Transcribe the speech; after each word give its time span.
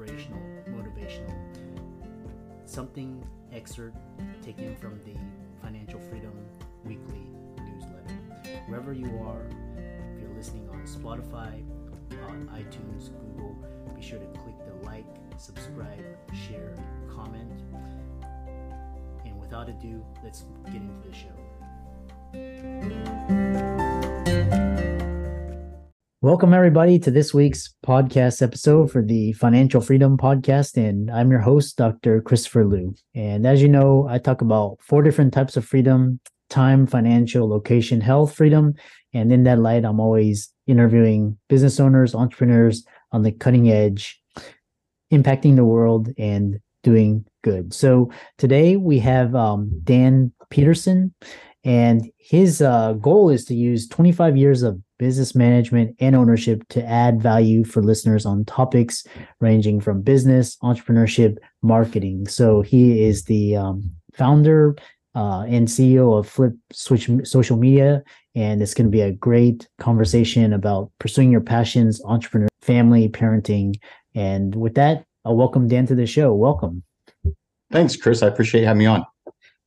Inspirational, 0.00 0.40
motivational, 0.70 1.34
something 2.64 3.22
excerpt 3.52 3.98
taken 4.42 4.74
from 4.76 4.98
the 5.00 5.14
Financial 5.62 6.00
Freedom 6.00 6.32
weekly 6.84 7.26
newsletter. 7.58 8.14
Wherever 8.66 8.92
you 8.92 9.06
are, 9.24 9.46
if 10.14 10.20
you're 10.20 10.34
listening 10.34 10.68
on 10.70 10.82
Spotify, 10.84 11.62
on 12.28 12.48
iTunes, 12.54 13.10
Google, 13.20 13.56
be 13.94 14.02
sure 14.02 14.18
to 14.18 14.26
click 14.38 14.54
the 14.66 14.86
like, 14.86 15.06
subscribe, 15.36 16.04
share, 16.48 16.74
comment. 17.14 17.62
And 19.24 19.38
without 19.38 19.68
ado, 19.68 20.04
let's 20.24 20.44
get 20.66 20.76
into 20.76 21.08
the 21.08 21.14
show. 21.14 21.28
Welcome, 26.22 26.52
everybody, 26.52 26.98
to 26.98 27.10
this 27.10 27.32
week's 27.32 27.74
podcast 27.82 28.42
episode 28.42 28.92
for 28.92 29.02
the 29.02 29.32
Financial 29.32 29.80
Freedom 29.80 30.18
Podcast. 30.18 30.76
And 30.76 31.10
I'm 31.10 31.30
your 31.30 31.40
host, 31.40 31.78
Dr. 31.78 32.20
Christopher 32.20 32.66
Liu. 32.66 32.94
And 33.14 33.46
as 33.46 33.62
you 33.62 33.68
know, 33.68 34.06
I 34.06 34.18
talk 34.18 34.42
about 34.42 34.76
four 34.82 35.02
different 35.02 35.32
types 35.32 35.56
of 35.56 35.64
freedom 35.64 36.20
time, 36.50 36.86
financial, 36.86 37.48
location, 37.48 38.02
health 38.02 38.34
freedom. 38.34 38.74
And 39.14 39.32
in 39.32 39.44
that 39.44 39.60
light, 39.60 39.86
I'm 39.86 39.98
always 39.98 40.52
interviewing 40.66 41.38
business 41.48 41.80
owners, 41.80 42.14
entrepreneurs 42.14 42.84
on 43.12 43.22
the 43.22 43.32
cutting 43.32 43.70
edge, 43.70 44.20
impacting 45.10 45.56
the 45.56 45.64
world 45.64 46.10
and 46.18 46.60
doing 46.82 47.24
good. 47.42 47.72
So 47.72 48.12
today 48.36 48.76
we 48.76 48.98
have 48.98 49.34
um, 49.34 49.70
Dan 49.84 50.32
Peterson, 50.50 51.14
and 51.64 52.10
his 52.18 52.60
uh, 52.60 52.92
goal 52.92 53.30
is 53.30 53.46
to 53.46 53.54
use 53.54 53.88
25 53.88 54.36
years 54.36 54.62
of 54.62 54.82
business 55.00 55.34
management 55.34 55.96
and 55.98 56.14
ownership 56.14 56.62
to 56.68 56.84
add 56.84 57.22
value 57.22 57.64
for 57.64 57.82
listeners 57.82 58.26
on 58.26 58.44
topics 58.44 59.02
ranging 59.40 59.80
from 59.80 60.02
business, 60.02 60.58
entrepreneurship, 60.58 61.38
marketing. 61.62 62.28
So 62.28 62.60
he 62.60 63.02
is 63.02 63.24
the 63.24 63.56
um, 63.56 63.90
founder 64.12 64.76
uh, 65.14 65.44
and 65.48 65.66
CEO 65.68 66.18
of 66.18 66.28
Flip 66.28 66.52
Switch 66.70 67.08
Social 67.24 67.56
Media, 67.56 68.02
and 68.34 68.60
it's 68.60 68.74
going 68.74 68.88
to 68.88 68.90
be 68.90 69.00
a 69.00 69.10
great 69.10 69.66
conversation 69.78 70.52
about 70.52 70.92
pursuing 70.98 71.32
your 71.32 71.40
passions, 71.40 72.02
entrepreneur, 72.04 72.48
family, 72.60 73.08
parenting. 73.08 73.76
And 74.14 74.54
with 74.54 74.74
that, 74.74 75.06
I'll 75.24 75.36
welcome 75.36 75.66
Dan 75.66 75.86
to 75.86 75.94
the 75.94 76.06
show. 76.06 76.34
Welcome. 76.34 76.82
Thanks, 77.72 77.96
Chris. 77.96 78.22
I 78.22 78.26
appreciate 78.26 78.64
having 78.64 78.80
me 78.80 78.86
on. 78.86 79.06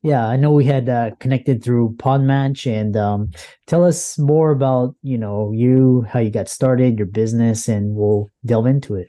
Yeah, 0.03 0.27
I 0.27 0.35
know 0.35 0.51
we 0.51 0.65
had 0.65 0.89
uh, 0.89 1.11
connected 1.21 1.63
through 1.63 1.95
Podmatch, 1.97 2.69
and 2.69 2.97
um, 2.97 3.31
tell 3.67 3.85
us 3.85 4.19
more 4.19 4.51
about 4.51 4.95
you 5.01 5.17
know 5.17 5.51
you, 5.53 6.05
how 6.09 6.19
you 6.19 6.29
got 6.29 6.49
started, 6.49 6.97
your 6.97 7.07
business, 7.07 7.69
and 7.69 7.95
we'll 7.95 8.29
delve 8.45 8.67
into 8.67 8.95
it. 8.95 9.07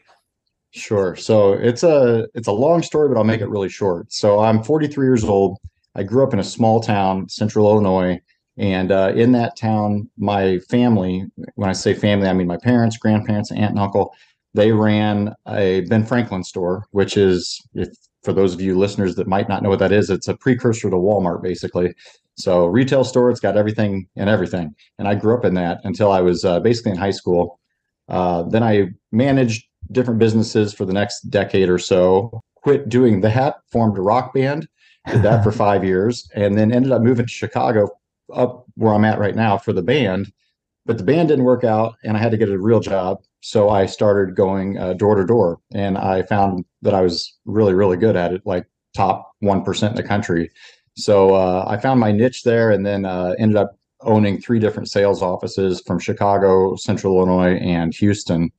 Sure. 0.70 1.16
So 1.16 1.52
it's 1.52 1.82
a 1.82 2.28
it's 2.34 2.46
a 2.46 2.52
long 2.52 2.82
story, 2.82 3.08
but 3.08 3.16
I'll 3.16 3.24
make 3.24 3.40
it 3.40 3.48
really 3.48 3.68
short. 3.68 4.12
So 4.12 4.40
I'm 4.40 4.62
43 4.62 5.06
years 5.06 5.24
old. 5.24 5.58
I 5.96 6.04
grew 6.04 6.24
up 6.24 6.32
in 6.32 6.38
a 6.38 6.44
small 6.44 6.80
town, 6.80 7.28
Central 7.28 7.68
Illinois, 7.68 8.20
and 8.56 8.92
uh, 8.92 9.12
in 9.16 9.32
that 9.32 9.56
town, 9.56 10.08
my 10.16 10.58
family, 10.70 11.24
when 11.56 11.68
I 11.68 11.72
say 11.72 11.94
family, 11.94 12.28
I 12.28 12.32
mean 12.32 12.46
my 12.46 12.56
parents, 12.56 12.96
grandparents, 12.96 13.50
aunt 13.50 13.70
and 13.70 13.78
uncle, 13.78 14.14
they 14.54 14.70
ran 14.70 15.34
a 15.48 15.82
Ben 15.82 16.06
Franklin 16.06 16.44
store, 16.44 16.86
which 16.92 17.16
is 17.16 17.60
if 17.74 17.88
for 18.24 18.32
those 18.32 18.54
of 18.54 18.60
you 18.60 18.76
listeners 18.76 19.14
that 19.16 19.28
might 19.28 19.48
not 19.48 19.62
know 19.62 19.68
what 19.68 19.78
that 19.78 19.92
is, 19.92 20.10
it's 20.10 20.28
a 20.28 20.36
precursor 20.36 20.90
to 20.90 20.96
Walmart, 20.96 21.42
basically. 21.42 21.94
So 22.36 22.66
retail 22.66 23.04
store, 23.04 23.30
it's 23.30 23.40
got 23.40 23.56
everything 23.56 24.08
and 24.16 24.28
everything. 24.28 24.74
And 24.98 25.06
I 25.06 25.14
grew 25.14 25.36
up 25.36 25.44
in 25.44 25.54
that 25.54 25.80
until 25.84 26.10
I 26.10 26.20
was 26.20 26.44
uh, 26.44 26.60
basically 26.60 26.92
in 26.92 26.98
high 26.98 27.10
school. 27.10 27.60
Uh, 28.08 28.42
then 28.42 28.62
I 28.62 28.88
managed 29.12 29.66
different 29.92 30.18
businesses 30.18 30.72
for 30.72 30.84
the 30.84 30.92
next 30.92 31.30
decade 31.30 31.68
or 31.68 31.78
so. 31.78 32.40
Quit 32.56 32.88
doing 32.88 33.20
that, 33.20 33.56
formed 33.70 33.98
a 33.98 34.02
rock 34.02 34.34
band, 34.34 34.66
did 35.06 35.22
that 35.22 35.44
for 35.44 35.52
five 35.66 35.84
years, 35.84 36.28
and 36.34 36.58
then 36.58 36.72
ended 36.72 36.92
up 36.92 37.02
moving 37.02 37.26
to 37.26 37.32
Chicago, 37.32 37.88
up 38.32 38.64
where 38.74 38.94
I'm 38.94 39.04
at 39.04 39.18
right 39.18 39.36
now 39.36 39.58
for 39.58 39.72
the 39.72 39.82
band. 39.82 40.32
But 40.86 40.98
the 40.98 41.04
band 41.04 41.28
didn't 41.28 41.44
work 41.44 41.64
out, 41.64 41.96
and 42.04 42.16
I 42.16 42.20
had 42.20 42.30
to 42.32 42.36
get 42.36 42.50
a 42.50 42.58
real 42.58 42.80
job. 42.80 43.18
So 43.40 43.70
I 43.70 43.86
started 43.86 44.34
going 44.34 44.78
uh, 44.78 44.94
door 44.94 45.14
to 45.14 45.24
door, 45.24 45.58
and 45.72 45.96
I 45.96 46.22
found 46.22 46.64
that 46.82 46.94
I 46.94 47.00
was 47.00 47.34
really, 47.44 47.74
really 47.74 47.96
good 47.96 48.16
at 48.16 48.32
it, 48.32 48.42
like 48.44 48.66
top 48.94 49.32
one 49.40 49.64
percent 49.64 49.92
in 49.92 49.96
the 49.96 50.08
country. 50.08 50.50
So 50.96 51.34
uh, 51.34 51.64
I 51.66 51.78
found 51.78 52.00
my 52.00 52.12
niche 52.12 52.42
there, 52.42 52.70
and 52.70 52.84
then 52.84 53.04
uh, 53.04 53.34
ended 53.38 53.56
up 53.56 53.76
owning 54.02 54.40
three 54.40 54.58
different 54.58 54.90
sales 54.90 55.22
offices 55.22 55.82
from 55.86 55.98
Chicago, 55.98 56.76
Central 56.76 57.16
Illinois, 57.16 57.56
and 57.56 57.94
Houston, 57.94 58.50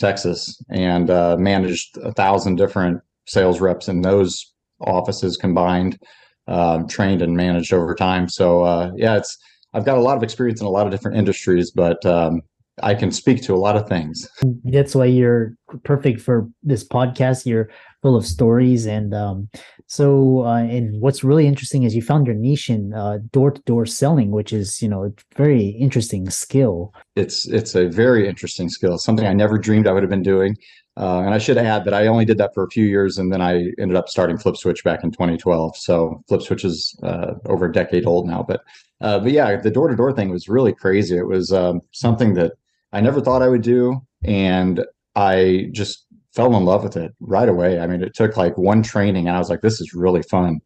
Texas, 0.00 0.60
and 0.70 1.10
uh, 1.10 1.36
managed 1.38 1.96
a 1.98 2.12
thousand 2.12 2.56
different 2.56 3.00
sales 3.26 3.60
reps 3.60 3.88
in 3.88 4.02
those 4.02 4.52
offices 4.80 5.36
combined, 5.36 5.98
uh, 6.46 6.82
trained 6.88 7.22
and 7.22 7.36
managed 7.36 7.72
over 7.72 7.94
time. 7.94 8.28
So 8.28 8.62
uh, 8.62 8.92
yeah, 8.96 9.16
it's 9.16 9.38
I've 9.74 9.84
got 9.84 9.98
a 9.98 10.00
lot 10.00 10.16
of 10.16 10.22
experience 10.22 10.60
in 10.60 10.66
a 10.66 10.70
lot 10.70 10.86
of 10.86 10.92
different 10.92 11.16
industries, 11.16 11.70
but 11.70 12.04
um, 12.06 12.42
I 12.82 12.94
can 12.94 13.10
speak 13.10 13.42
to 13.42 13.54
a 13.54 13.56
lot 13.56 13.76
of 13.76 13.88
things. 13.88 14.28
That's 14.64 14.94
why 14.94 15.06
you're 15.06 15.54
perfect 15.84 16.20
for 16.20 16.48
this 16.62 16.86
podcast. 16.86 17.44
You're 17.44 17.68
full 18.02 18.16
of 18.16 18.24
stories, 18.24 18.86
and 18.86 19.12
um, 19.12 19.48
so 19.86 20.44
uh, 20.44 20.62
and 20.62 21.00
what's 21.00 21.24
really 21.24 21.46
interesting 21.46 21.82
is 21.82 21.94
you 21.94 22.02
found 22.02 22.26
your 22.26 22.36
niche 22.36 22.70
in 22.70 22.90
door 23.32 23.50
to 23.50 23.60
door 23.62 23.84
selling, 23.86 24.30
which 24.30 24.52
is 24.52 24.80
you 24.80 24.88
know 24.88 25.04
a 25.04 25.10
very 25.36 25.68
interesting 25.68 26.30
skill. 26.30 26.94
It's 27.16 27.46
it's 27.48 27.74
a 27.74 27.88
very 27.88 28.28
interesting 28.28 28.68
skill. 28.68 28.98
Something 28.98 29.26
I 29.26 29.34
never 29.34 29.58
dreamed 29.58 29.86
I 29.86 29.92
would 29.92 30.02
have 30.02 30.10
been 30.10 30.22
doing. 30.22 30.56
Uh, 30.96 31.20
and 31.20 31.32
I 31.32 31.38
should 31.38 31.56
add 31.56 31.84
that 31.84 31.94
I 31.94 32.08
only 32.08 32.24
did 32.24 32.38
that 32.38 32.52
for 32.54 32.64
a 32.64 32.70
few 32.70 32.84
years, 32.84 33.18
and 33.18 33.32
then 33.32 33.40
I 33.40 33.66
ended 33.78 33.94
up 33.96 34.08
starting 34.08 34.36
Flip 34.36 34.56
Switch 34.56 34.82
back 34.82 35.04
in 35.04 35.12
2012. 35.12 35.76
So 35.76 36.24
Flip 36.28 36.42
Switch 36.42 36.64
is 36.64 36.98
uh, 37.04 37.34
over 37.46 37.66
a 37.66 37.72
decade 37.72 38.04
old 38.04 38.26
now. 38.26 38.44
But 38.46 38.62
uh, 39.00 39.18
but 39.20 39.32
yeah, 39.32 39.56
the 39.56 39.70
door 39.70 39.88
to 39.88 39.96
door 39.96 40.12
thing 40.12 40.30
was 40.30 40.48
really 40.48 40.72
crazy. 40.72 41.16
It 41.16 41.26
was 41.26 41.52
um, 41.52 41.80
something 41.92 42.34
that 42.34 42.52
I 42.92 43.00
never 43.00 43.20
thought 43.20 43.42
I 43.42 43.48
would 43.48 43.62
do, 43.62 44.00
and 44.24 44.84
I 45.14 45.68
just 45.72 46.06
fell 46.34 46.56
in 46.56 46.64
love 46.64 46.82
with 46.82 46.96
it 46.96 47.12
right 47.20 47.48
away. 47.48 47.80
I 47.80 47.86
mean, 47.86 48.02
it 48.02 48.14
took 48.14 48.36
like 48.36 48.56
one 48.58 48.82
training, 48.82 49.28
and 49.28 49.36
I 49.36 49.38
was 49.38 49.50
like, 49.50 49.60
"This 49.60 49.80
is 49.80 49.94
really 49.94 50.22
fun." 50.22 50.60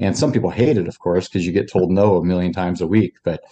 And 0.00 0.16
some 0.16 0.32
people 0.32 0.50
hate 0.50 0.76
it, 0.76 0.88
of 0.88 0.98
course, 0.98 1.28
because 1.28 1.46
you 1.46 1.52
get 1.52 1.70
told 1.70 1.90
no 1.90 2.16
a 2.16 2.24
million 2.24 2.52
times 2.52 2.80
a 2.80 2.86
week. 2.86 3.14
But 3.24 3.42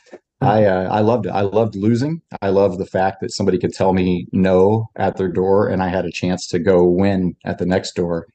I 0.40 0.64
uh, 0.64 0.88
I 0.90 1.00
loved 1.00 1.26
it. 1.26 1.30
I 1.30 1.42
loved 1.42 1.76
losing. 1.76 2.22
I 2.40 2.48
loved 2.48 2.78
the 2.78 2.86
fact 2.86 3.20
that 3.20 3.32
somebody 3.32 3.58
could 3.58 3.72
tell 3.72 3.92
me 3.92 4.26
no 4.32 4.90
at 4.96 5.16
their 5.16 5.28
door, 5.28 5.68
and 5.68 5.82
I 5.82 5.88
had 5.88 6.04
a 6.04 6.10
chance 6.10 6.46
to 6.48 6.58
go 6.58 6.84
win 6.84 7.36
at 7.44 7.58
the 7.58 7.66
next 7.66 7.94
door, 7.94 8.26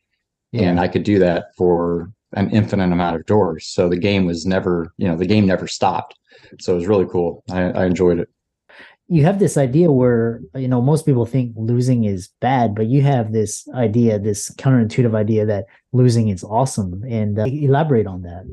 yeah. 0.51 0.63
and 0.63 0.79
I 0.79 0.87
could 0.87 1.03
do 1.03 1.19
that 1.19 1.47
for 1.57 2.11
an 2.37 2.49
infinite 2.51 2.91
amount 2.91 3.15
of 3.15 3.25
doors. 3.25 3.67
So 3.67 3.89
the 3.89 3.97
game 3.97 4.25
was 4.25 4.45
never, 4.45 4.93
you 4.97 5.07
know, 5.07 5.17
the 5.17 5.25
game 5.25 5.45
never 5.45 5.67
stopped. 5.67 6.15
So 6.59 6.73
it 6.73 6.75
was 6.75 6.87
really 6.87 7.05
cool. 7.05 7.43
I, 7.49 7.63
I 7.71 7.85
enjoyed 7.85 8.19
it. 8.19 8.29
You 9.09 9.23
have 9.23 9.39
this 9.39 9.57
idea 9.57 9.89
where 9.89 10.41
you 10.53 10.67
know 10.67 10.81
most 10.81 11.05
people 11.05 11.25
think 11.25 11.53
losing 11.55 12.03
is 12.03 12.29
bad, 12.41 12.75
but 12.75 12.87
you 12.87 13.01
have 13.03 13.31
this 13.31 13.65
idea, 13.73 14.19
this 14.19 14.53
counterintuitive 14.55 15.15
idea 15.15 15.45
that 15.45 15.65
losing 15.93 16.27
is 16.27 16.43
awesome. 16.43 17.03
And 17.09 17.39
uh, 17.39 17.45
elaborate 17.45 18.05
on 18.05 18.23
that. 18.23 18.43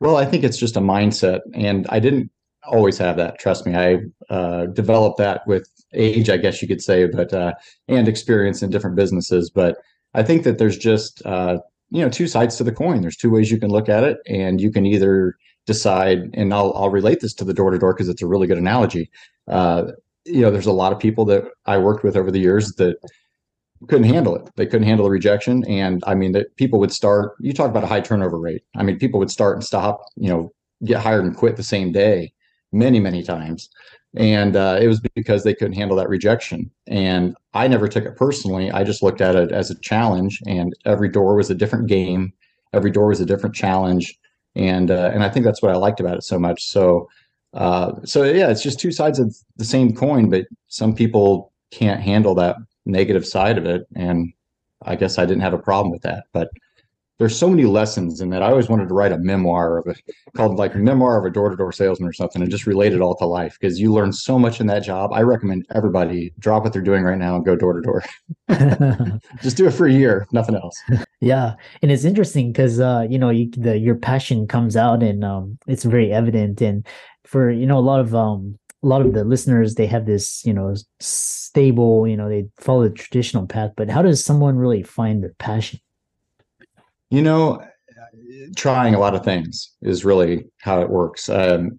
Well, 0.00 0.16
I 0.16 0.24
think 0.24 0.42
it's 0.42 0.58
just 0.58 0.76
a 0.76 0.80
mindset, 0.80 1.40
and 1.54 1.86
I 1.90 2.00
didn't 2.00 2.30
always 2.66 2.98
have 2.98 3.16
that. 3.18 3.38
Trust 3.38 3.66
me, 3.66 3.76
I 3.76 3.98
uh, 4.34 4.66
developed 4.66 5.18
that 5.18 5.46
with 5.46 5.68
age, 5.94 6.28
I 6.28 6.36
guess 6.36 6.60
you 6.60 6.66
could 6.66 6.82
say, 6.82 7.06
but 7.06 7.32
uh, 7.32 7.54
and 7.86 8.08
experience 8.08 8.62
in 8.62 8.70
different 8.70 8.96
businesses. 8.96 9.48
But 9.48 9.76
I 10.14 10.24
think 10.24 10.42
that 10.42 10.58
there's 10.58 10.78
just 10.78 11.24
uh, 11.24 11.58
you 11.90 12.02
know 12.02 12.08
two 12.08 12.26
sides 12.26 12.56
to 12.56 12.64
the 12.64 12.72
coin. 12.72 13.00
There's 13.00 13.16
two 13.16 13.30
ways 13.30 13.50
you 13.50 13.58
can 13.58 13.70
look 13.70 13.88
at 13.88 14.04
it, 14.04 14.18
and 14.26 14.60
you 14.60 14.70
can 14.70 14.86
either 14.86 15.36
decide. 15.66 16.30
And 16.34 16.52
I'll 16.52 16.72
I'll 16.74 16.90
relate 16.90 17.20
this 17.20 17.34
to 17.34 17.44
the 17.44 17.54
door 17.54 17.70
to 17.70 17.78
door 17.78 17.94
because 17.94 18.08
it's 18.08 18.22
a 18.22 18.26
really 18.26 18.46
good 18.46 18.58
analogy. 18.58 19.10
Uh, 19.46 19.92
you 20.24 20.42
know, 20.42 20.50
there's 20.50 20.66
a 20.66 20.72
lot 20.72 20.92
of 20.92 20.98
people 20.98 21.24
that 21.26 21.44
I 21.66 21.78
worked 21.78 22.04
with 22.04 22.16
over 22.16 22.30
the 22.30 22.40
years 22.40 22.72
that 22.74 22.96
couldn't 23.86 24.12
handle 24.12 24.34
it. 24.34 24.50
They 24.56 24.66
couldn't 24.66 24.86
handle 24.86 25.04
the 25.04 25.10
rejection. 25.10 25.64
And 25.68 26.02
I 26.06 26.14
mean, 26.14 26.32
that 26.32 26.54
people 26.56 26.80
would 26.80 26.92
start, 26.92 27.34
you 27.40 27.52
talk 27.52 27.70
about 27.70 27.84
a 27.84 27.88
high 27.88 28.00
turnover 28.00 28.38
rate. 28.38 28.62
I 28.76 28.82
mean, 28.82 28.98
people 28.98 29.20
would 29.20 29.30
start 29.30 29.56
and 29.56 29.64
stop, 29.64 30.00
you 30.16 30.28
know, 30.28 30.52
get 30.84 31.00
hired 31.00 31.24
and 31.24 31.36
quit 31.36 31.56
the 31.56 31.62
same 31.62 31.92
day 31.92 32.32
many, 32.72 33.00
many 33.00 33.22
times. 33.22 33.68
And 34.16 34.56
uh, 34.56 34.78
it 34.80 34.88
was 34.88 35.00
because 35.14 35.44
they 35.44 35.54
couldn't 35.54 35.74
handle 35.74 35.96
that 35.98 36.08
rejection. 36.08 36.70
And 36.86 37.36
I 37.54 37.68
never 37.68 37.88
took 37.88 38.04
it 38.04 38.16
personally. 38.16 38.70
I 38.70 38.82
just 38.82 39.02
looked 39.02 39.20
at 39.20 39.36
it 39.36 39.52
as 39.52 39.70
a 39.70 39.78
challenge, 39.80 40.40
and 40.46 40.74
every 40.84 41.08
door 41.08 41.34
was 41.36 41.50
a 41.50 41.54
different 41.54 41.88
game. 41.88 42.32
Every 42.72 42.90
door 42.90 43.08
was 43.08 43.20
a 43.20 43.26
different 43.26 43.54
challenge. 43.54 44.18
And 44.56 44.90
uh, 44.90 45.10
and 45.12 45.22
I 45.22 45.28
think 45.28 45.44
that's 45.44 45.62
what 45.62 45.72
I 45.72 45.76
liked 45.76 46.00
about 46.00 46.16
it 46.16 46.24
so 46.24 46.38
much. 46.38 46.62
So 46.64 47.08
uh, 47.54 47.92
so 48.04 48.24
yeah, 48.24 48.50
it's 48.50 48.62
just 48.62 48.80
two 48.80 48.92
sides 48.92 49.18
of 49.18 49.34
the 49.56 49.64
same 49.64 49.94
coin, 49.94 50.30
but 50.30 50.46
some 50.68 50.94
people 50.94 51.52
can't 51.70 52.00
handle 52.00 52.34
that 52.34 52.56
negative 52.86 53.26
side 53.26 53.58
of 53.58 53.66
it. 53.66 53.86
And 53.94 54.32
I 54.82 54.96
guess 54.96 55.18
I 55.18 55.26
didn't 55.26 55.42
have 55.42 55.54
a 55.54 55.58
problem 55.58 55.90
with 55.90 56.02
that. 56.02 56.24
But 56.32 56.50
there's 57.18 57.36
so 57.36 57.48
many 57.48 57.64
lessons 57.64 58.20
in 58.20 58.30
that. 58.30 58.42
I 58.42 58.50
always 58.50 58.68
wanted 58.68 58.88
to 58.88 58.94
write 58.94 59.12
a 59.12 59.18
memoir 59.18 59.78
of 59.78 59.86
it 59.88 60.00
called 60.36 60.56
like 60.56 60.76
memoir 60.76 61.18
of 61.18 61.24
a 61.24 61.30
door-to-door 61.30 61.72
salesman 61.72 62.08
or 62.08 62.12
something 62.12 62.40
and 62.40 62.50
just 62.50 62.66
relate 62.66 62.92
it 62.92 63.00
all 63.00 63.16
to 63.16 63.26
life 63.26 63.56
because 63.60 63.80
you 63.80 63.92
learn 63.92 64.12
so 64.12 64.38
much 64.38 64.60
in 64.60 64.68
that 64.68 64.84
job. 64.84 65.12
I 65.12 65.22
recommend 65.22 65.66
everybody 65.74 66.32
drop 66.38 66.62
what 66.62 66.72
they're 66.72 66.82
doing 66.82 67.02
right 67.02 67.18
now 67.18 67.34
and 67.36 67.44
go 67.44 67.56
door 67.56 67.72
to 67.72 67.80
door. 67.80 68.04
Just 69.42 69.56
do 69.56 69.66
it 69.66 69.72
for 69.72 69.86
a 69.86 69.92
year, 69.92 70.26
nothing 70.32 70.54
else. 70.54 70.74
Yeah, 71.20 71.54
and 71.82 71.90
it's 71.90 72.04
interesting 72.04 72.52
because 72.52 72.78
uh, 72.78 73.04
you 73.10 73.18
know 73.18 73.30
you, 73.30 73.50
the 73.50 73.76
your 73.76 73.96
passion 73.96 74.46
comes 74.46 74.76
out 74.76 75.02
and 75.02 75.24
um, 75.24 75.58
it's 75.66 75.82
very 75.82 76.12
evident. 76.12 76.62
And 76.62 76.86
for 77.24 77.50
you 77.50 77.66
know 77.66 77.78
a 77.78 77.80
lot 77.80 77.98
of 77.98 78.14
um, 78.14 78.56
a 78.82 78.86
lot 78.86 79.00
of 79.00 79.12
the 79.12 79.24
listeners 79.24 79.74
they 79.74 79.86
have 79.86 80.06
this 80.06 80.44
you 80.44 80.54
know 80.54 80.74
stable 81.00 82.06
you 82.06 82.16
know 82.16 82.28
they 82.28 82.46
follow 82.60 82.84
the 82.84 82.94
traditional 82.94 83.46
path 83.46 83.72
but 83.76 83.90
how 83.90 84.02
does 84.02 84.24
someone 84.24 84.56
really 84.56 84.82
find 84.82 85.22
their 85.22 85.34
passion 85.38 85.80
you 87.10 87.22
know 87.22 87.62
trying 88.56 88.94
a 88.94 88.98
lot 88.98 89.14
of 89.14 89.24
things 89.24 89.72
is 89.82 90.04
really 90.04 90.44
how 90.60 90.80
it 90.80 90.90
works 90.90 91.28
um, 91.28 91.78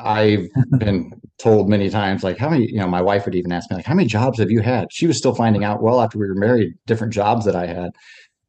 i've 0.00 0.48
been 0.78 1.12
told 1.38 1.68
many 1.68 1.88
times 1.88 2.22
like 2.22 2.38
how 2.38 2.48
many 2.48 2.70
you 2.70 2.78
know 2.78 2.86
my 2.86 3.02
wife 3.02 3.24
would 3.24 3.34
even 3.34 3.52
ask 3.52 3.70
me 3.70 3.76
like 3.76 3.86
how 3.86 3.94
many 3.94 4.08
jobs 4.08 4.38
have 4.38 4.50
you 4.50 4.60
had 4.60 4.92
she 4.92 5.06
was 5.06 5.16
still 5.16 5.34
finding 5.34 5.64
out 5.64 5.82
well 5.82 6.00
after 6.00 6.18
we 6.18 6.26
were 6.26 6.34
married 6.34 6.72
different 6.86 7.12
jobs 7.12 7.44
that 7.44 7.56
i 7.56 7.66
had 7.66 7.90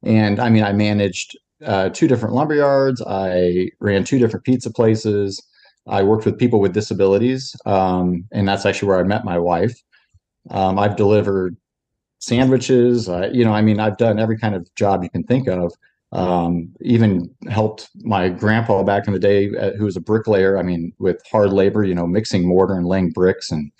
and 0.04 0.40
i 0.40 0.50
mean 0.50 0.64
i 0.64 0.74
managed 0.74 1.38
uh, 1.66 1.88
two 1.90 2.08
different 2.08 2.36
lumber 2.36 2.56
yards 2.56 3.02
i 3.08 3.70
ran 3.80 4.04
two 4.04 4.20
different 4.20 4.44
pizza 4.46 4.70
places 4.72 5.42
I 5.88 6.04
worked 6.04 6.26
with 6.26 6.38
people 6.38 6.60
with 6.60 6.74
disabilities, 6.74 7.56
um, 7.66 8.26
and 8.32 8.48
that's 8.48 8.66
actually 8.66 8.88
where 8.88 9.00
I 9.00 9.04
met 9.04 9.26
my 9.26 9.38
wife. 9.38 9.78
Um, 10.50 10.80
I've 10.80 10.96
delivered 10.96 11.58
sandwiches. 12.20 13.10
Uh, 13.10 13.30
you 13.34 13.44
know, 13.44 13.54
I 13.54 13.62
mean, 13.62 13.80
I've 13.80 13.98
done 13.98 14.20
every 14.20 14.38
kind 14.38 14.56
of 14.56 14.68
job 14.76 15.04
you 15.04 15.10
can 15.10 15.24
think 15.24 15.48
of. 15.48 15.74
Um, 16.14 16.72
even 16.82 17.34
helped 17.50 17.90
my 18.04 18.30
grandpa 18.30 18.84
back 18.84 19.08
in 19.08 19.14
the 19.14 19.20
day, 19.20 19.50
uh, 19.58 19.72
who 19.72 19.86
was 19.86 19.98
a 19.98 20.02
bricklayer. 20.02 20.58
I 20.58 20.64
mean, 20.64 20.94
with 21.00 21.22
hard 21.32 21.52
labor, 21.52 21.84
you 21.84 21.96
know, 21.96 22.06
mixing 22.06 22.48
mortar 22.48 22.76
and 22.76 22.86
laying 22.86 23.10
bricks. 23.10 23.52
And 23.52 23.72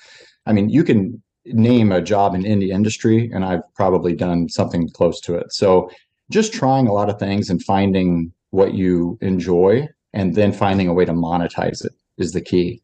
I 0.48 0.54
mean, 0.54 0.70
you 0.70 0.84
can 0.84 1.22
name 1.46 1.92
a 1.92 2.02
job 2.02 2.34
in 2.34 2.46
any 2.46 2.72
industry, 2.72 3.30
and 3.34 3.46
I've 3.46 3.62
probably 3.76 4.16
done 4.16 4.50
something 4.50 4.90
close 4.90 5.20
to 5.22 5.36
it. 5.36 5.54
So 5.54 5.92
just 6.32 6.54
trying 6.54 6.88
a 6.88 6.94
lot 6.94 7.10
of 7.10 7.20
things 7.20 7.50
and 7.50 7.64
finding 7.64 8.32
what 8.50 8.74
you 8.74 9.18
enjoy 9.22 9.88
and 10.14 10.36
then 10.36 10.54
finding 10.54 10.88
a 10.88 10.94
way 10.94 11.06
to 11.06 11.14
monetize 11.14 11.84
it 11.84 11.92
is 12.18 12.32
the 12.32 12.42
key. 12.42 12.82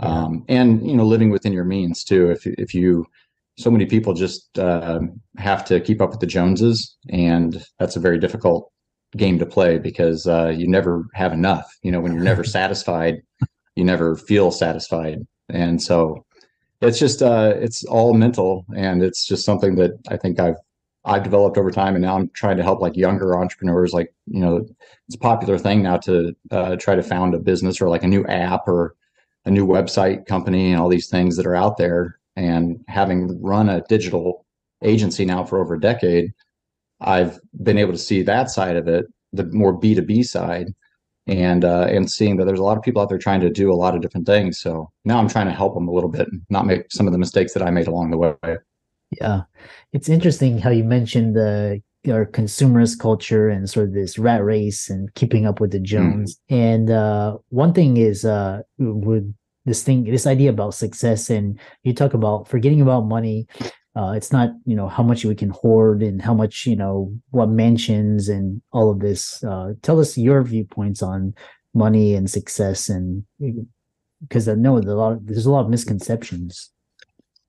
Um, 0.00 0.44
and 0.48 0.86
you 0.88 0.96
know, 0.96 1.04
living 1.04 1.30
within 1.30 1.52
your 1.52 1.64
means 1.64 2.04
too. 2.04 2.30
If 2.30 2.46
if 2.46 2.72
you, 2.74 3.04
so 3.58 3.70
many 3.70 3.86
people 3.86 4.14
just 4.14 4.58
uh, 4.58 5.00
have 5.36 5.64
to 5.66 5.80
keep 5.80 6.00
up 6.00 6.10
with 6.10 6.20
the 6.20 6.26
Joneses, 6.26 6.96
and 7.10 7.64
that's 7.78 7.96
a 7.96 8.00
very 8.00 8.18
difficult 8.18 8.70
game 9.16 9.38
to 9.38 9.46
play 9.46 9.78
because 9.78 10.26
uh, 10.26 10.48
you 10.48 10.68
never 10.68 11.06
have 11.14 11.32
enough. 11.32 11.70
You 11.82 11.92
know, 11.92 12.00
when 12.00 12.12
you're 12.12 12.22
never 12.22 12.44
satisfied, 12.58 13.22
you 13.74 13.84
never 13.84 14.16
feel 14.16 14.50
satisfied, 14.50 15.26
and 15.48 15.80
so 15.82 16.24
it's 16.80 16.98
just 16.98 17.22
uh, 17.22 17.54
it's 17.56 17.84
all 17.84 18.14
mental, 18.14 18.64
and 18.76 19.02
it's 19.02 19.26
just 19.26 19.44
something 19.44 19.76
that 19.76 19.92
I 20.08 20.16
think 20.16 20.40
I've 20.40 20.56
I've 21.04 21.22
developed 21.22 21.56
over 21.58 21.70
time, 21.70 21.94
and 21.94 22.02
now 22.02 22.16
I'm 22.16 22.30
trying 22.30 22.56
to 22.58 22.62
help 22.62 22.80
like 22.80 22.96
younger 22.96 23.38
entrepreneurs. 23.38 23.92
Like 23.92 24.12
you 24.26 24.40
know, 24.40 24.66
it's 25.06 25.16
a 25.16 25.18
popular 25.18 25.58
thing 25.58 25.82
now 25.82 25.96
to 25.98 26.34
uh, 26.50 26.76
try 26.76 26.94
to 26.94 27.02
found 27.02 27.34
a 27.34 27.38
business 27.38 27.80
or 27.80 27.88
like 27.88 28.02
a 28.02 28.08
new 28.08 28.24
app 28.26 28.68
or 28.68 28.94
a 29.44 29.50
new 29.50 29.66
website 29.66 30.26
company 30.26 30.72
and 30.72 30.80
all 30.80 30.88
these 30.88 31.08
things 31.08 31.36
that 31.36 31.46
are 31.46 31.56
out 31.56 31.78
there. 31.78 32.18
And 32.36 32.84
having 32.86 33.42
run 33.42 33.68
a 33.68 33.82
digital 33.88 34.44
agency 34.82 35.24
now 35.24 35.44
for 35.44 35.60
over 35.60 35.74
a 35.74 35.80
decade, 35.80 36.32
I've 37.00 37.38
been 37.62 37.78
able 37.78 37.92
to 37.92 37.98
see 37.98 38.22
that 38.22 38.50
side 38.50 38.76
of 38.76 38.88
it, 38.88 39.06
the 39.32 39.44
more 39.44 39.72
B 39.72 39.94
two 39.94 40.02
B 40.02 40.22
side, 40.22 40.74
and 41.26 41.64
uh, 41.64 41.86
and 41.88 42.10
seeing 42.10 42.36
that 42.36 42.46
there's 42.46 42.58
a 42.58 42.64
lot 42.64 42.76
of 42.76 42.82
people 42.82 43.02
out 43.02 43.08
there 43.08 43.18
trying 43.18 43.40
to 43.40 43.50
do 43.50 43.72
a 43.72 43.74
lot 43.74 43.94
of 43.94 44.02
different 44.02 44.26
things. 44.26 44.60
So 44.60 44.90
now 45.04 45.18
I'm 45.18 45.28
trying 45.28 45.46
to 45.46 45.52
help 45.52 45.74
them 45.74 45.88
a 45.88 45.92
little 45.92 46.10
bit 46.10 46.28
and 46.28 46.42
not 46.50 46.66
make 46.66 46.90
some 46.90 47.06
of 47.06 47.12
the 47.12 47.18
mistakes 47.18 47.54
that 47.54 47.62
I 47.62 47.70
made 47.70 47.86
along 47.86 48.10
the 48.10 48.18
way. 48.18 48.56
Yeah, 49.20 49.42
it's 49.92 50.08
interesting 50.08 50.58
how 50.58 50.70
you 50.70 50.84
mentioned 50.84 51.36
the 51.36 51.82
our 52.08 52.24
consumerist 52.24 52.98
culture 52.98 53.48
and 53.48 53.68
sort 53.68 53.88
of 53.88 53.94
this 53.94 54.18
rat 54.18 54.42
race 54.42 54.88
and 54.88 55.12
keeping 55.14 55.46
up 55.46 55.60
with 55.60 55.72
the 55.72 55.78
hmm. 55.78 55.84
Jones. 55.84 56.40
Mm. 56.50 56.56
And 56.56 56.90
uh, 56.90 57.38
one 57.48 57.72
thing 57.72 57.96
is 57.96 58.24
uh, 58.24 58.62
with 58.78 59.32
this 59.64 59.82
thing, 59.82 60.04
this 60.04 60.26
idea 60.26 60.50
about 60.50 60.74
success, 60.74 61.28
and 61.30 61.58
you 61.82 61.92
talk 61.92 62.14
about 62.14 62.48
forgetting 62.48 62.80
about 62.80 63.06
money. 63.06 63.46
Uh, 63.98 64.12
it's 64.12 64.30
not 64.30 64.50
you 64.64 64.76
know 64.76 64.86
how 64.86 65.02
much 65.02 65.24
we 65.24 65.34
can 65.34 65.50
hoard 65.50 66.04
and 66.04 66.22
how 66.22 66.32
much 66.32 66.66
you 66.66 66.76
know 66.76 67.12
what 67.30 67.48
mansions 67.48 68.28
and 68.28 68.62
all 68.70 68.90
of 68.92 69.00
this. 69.00 69.42
Uh, 69.42 69.72
tell 69.82 69.98
us 69.98 70.16
your 70.16 70.40
viewpoints 70.44 71.02
on 71.02 71.34
money 71.74 72.14
and 72.14 72.30
success, 72.30 72.88
and 72.88 73.24
because 74.22 74.48
I 74.48 74.54
know 74.54 74.78
there's 74.78 74.92
a 74.92 74.96
lot 74.96 75.12
of, 75.14 75.26
there's 75.26 75.46
a 75.46 75.50
lot 75.50 75.64
of 75.64 75.68
misconceptions. 75.68 76.70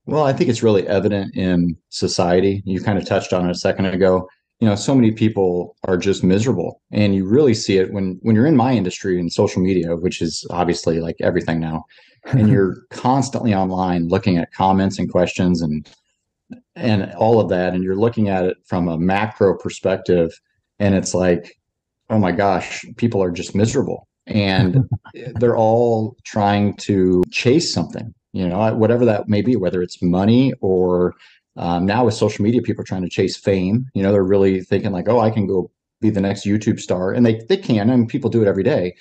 Well, 0.07 0.23
I 0.23 0.33
think 0.33 0.49
it's 0.49 0.63
really 0.63 0.87
evident 0.87 1.35
in 1.35 1.77
society. 1.89 2.63
You 2.65 2.81
kind 2.81 2.97
of 2.97 3.05
touched 3.05 3.31
on 3.31 3.47
it 3.47 3.51
a 3.51 3.55
second 3.55 3.85
ago. 3.85 4.27
You 4.59 4.67
know, 4.67 4.75
so 4.75 4.95
many 4.95 5.11
people 5.11 5.75
are 5.83 5.97
just 5.97 6.23
miserable, 6.23 6.81
and 6.91 7.13
you 7.13 7.27
really 7.27 7.53
see 7.53 7.77
it 7.77 7.93
when 7.93 8.17
when 8.23 8.35
you're 8.35 8.47
in 8.47 8.57
my 8.57 8.73
industry 8.73 9.19
in 9.19 9.29
social 9.29 9.61
media, 9.61 9.95
which 9.95 10.19
is 10.19 10.47
obviously 10.49 10.99
like 10.99 11.17
everything 11.21 11.59
now, 11.59 11.85
and 12.25 12.49
you're 12.51 12.77
constantly 12.89 13.53
online 13.53 14.07
looking 14.07 14.39
at 14.39 14.51
comments 14.51 14.97
and 14.97 15.11
questions 15.11 15.61
and 15.61 15.87
and 16.79 17.13
all 17.13 17.39
of 17.39 17.49
that, 17.49 17.73
and 17.73 17.83
you're 17.83 17.95
looking 17.95 18.29
at 18.29 18.45
it 18.45 18.57
from 18.65 18.87
a 18.87 18.97
macro 18.97 19.57
perspective, 19.57 20.31
and 20.79 20.95
it's 20.95 21.13
like, 21.13 21.57
oh 22.09 22.19
my 22.19 22.31
gosh, 22.31 22.83
people 22.97 23.21
are 23.21 23.31
just 23.31 23.55
miserable, 23.55 24.07
and 24.27 24.89
they're 25.35 25.57
all 25.57 26.15
trying 26.25 26.75
to 26.77 27.23
chase 27.31 27.73
something 27.73 28.13
you 28.33 28.47
know, 28.47 28.75
whatever 28.75 29.05
that 29.05 29.27
may 29.27 29.41
be, 29.41 29.55
whether 29.55 29.81
it's 29.81 30.01
money 30.01 30.53
or 30.61 31.15
um, 31.57 31.85
now 31.85 32.05
with 32.05 32.13
social 32.13 32.43
media, 32.43 32.61
people 32.61 32.81
are 32.81 32.85
trying 32.85 33.01
to 33.01 33.09
chase 33.09 33.35
fame. 33.35 33.87
You 33.93 34.03
know, 34.03 34.11
they're 34.11 34.23
really 34.23 34.61
thinking 34.61 34.91
like, 34.91 35.09
oh, 35.09 35.19
I 35.19 35.31
can 35.31 35.47
go 35.47 35.71
be 35.99 36.09
the 36.09 36.21
next 36.21 36.45
YouTube 36.45 36.79
star, 36.79 37.11
and 37.11 37.25
they 37.25 37.41
they 37.49 37.57
can, 37.57 37.89
and 37.89 38.07
people 38.07 38.29
do 38.29 38.41
it 38.41 38.47
every 38.47 38.63
day. 38.63 38.95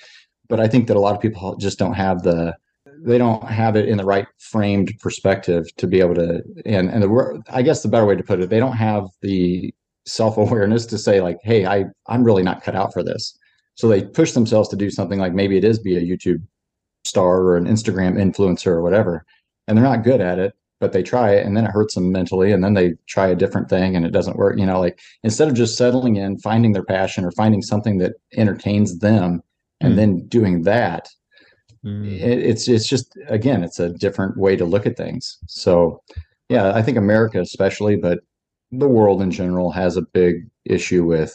But 0.49 0.61
I 0.61 0.67
think 0.67 0.89
that 0.89 0.97
a 0.97 1.01
lot 1.01 1.15
of 1.15 1.21
people 1.21 1.57
just 1.57 1.79
don't 1.79 1.93
have 1.93 2.23
the 2.23 2.57
they 3.05 3.19
don't 3.19 3.45
have 3.45 3.77
it 3.77 3.89
in 3.89 3.99
the 3.99 4.05
right 4.05 4.27
framed 4.39 4.93
perspective 5.01 5.65
to 5.77 5.87
be 5.87 6.01
able 6.01 6.15
to 6.15 6.43
and 6.67 6.91
and 6.91 7.03
the 7.03 7.43
I 7.51 7.63
guess 7.63 7.83
the 7.83 7.89
better 7.89 8.07
way 8.07 8.17
to 8.17 8.23
put 8.23 8.41
it, 8.41 8.51
they 8.51 8.61
don't 8.61 8.77
have 8.77 9.05
the 9.23 9.75
self 10.07 10.37
awareness 10.37 10.87
to 10.87 10.99
say 10.99 11.21
like, 11.21 11.39
hey, 11.43 11.67
I 11.67 11.87
I'm 12.07 12.25
really 12.25 12.43
not 12.43 12.63
cut 12.63 12.75
out 12.75 12.93
for 12.93 13.03
this. 13.03 13.39
So 13.75 13.89
they 13.89 14.03
push 14.03 14.33
themselves 14.33 14.69
to 14.71 14.77
do 14.77 14.91
something 14.91 15.19
like 15.19 15.35
maybe 15.35 15.57
it 15.57 15.65
is 15.65 15.79
be 15.79 15.97
a 15.97 16.01
YouTube 16.01 16.43
star 17.05 17.43
or 17.43 17.57
an 17.57 17.67
Instagram 17.67 18.17
influencer 18.17 18.69
or 18.69 18.83
whatever, 18.83 19.25
and 19.67 19.77
they're 19.77 19.85
not 19.85 20.03
good 20.05 20.21
at 20.21 20.39
it, 20.39 20.55
but 20.81 20.93
they 20.93 21.03
try 21.03 21.33
it 21.33 21.47
and 21.47 21.57
then 21.57 21.65
it 21.65 21.71
hurts 21.71 21.95
them 21.95 22.11
mentally 22.11 22.53
and 22.53 22.63
then 22.63 22.75
they 22.75 22.95
try 23.07 23.29
a 23.29 23.37
different 23.37 23.69
thing 23.69 23.97
and 23.97 24.05
it 24.05 24.13
doesn't 24.13 24.37
work. 24.37 24.59
You 24.59 24.67
know, 24.67 24.81
like 24.81 24.99
instead 25.23 25.49
of 25.49 25.55
just 25.55 25.77
settling 25.77 26.17
in, 26.17 26.39
finding 26.39 26.73
their 26.73 26.85
passion 26.85 27.25
or 27.25 27.31
finding 27.33 27.63
something 27.63 27.99
that 27.99 28.15
entertains 28.37 28.99
them 28.99 29.43
and 29.81 29.95
mm. 29.95 29.97
then 29.97 30.27
doing 30.29 30.63
that, 30.63 31.09
mm. 31.89 32.21
it, 32.21 32.39
it's 32.39 32.69
it's 32.69 32.89
just 32.89 33.17
again, 33.29 33.63
it's 33.63 33.81
a 33.81 33.91
different 33.91 34.37
way 34.37 34.57
to 34.57 34.65
look 34.65 34.87
at 34.87 34.97
things. 34.97 35.39
So 35.47 36.03
yeah, 36.49 36.73
I 36.75 36.83
think 36.83 36.97
America 36.97 37.41
especially, 37.41 37.97
but 37.97 38.21
the 38.71 38.89
world 38.89 39.23
in 39.23 39.31
general 39.31 39.71
has 39.73 39.97
a 39.97 40.03
big 40.03 40.47
issue 40.65 41.05
with 41.05 41.35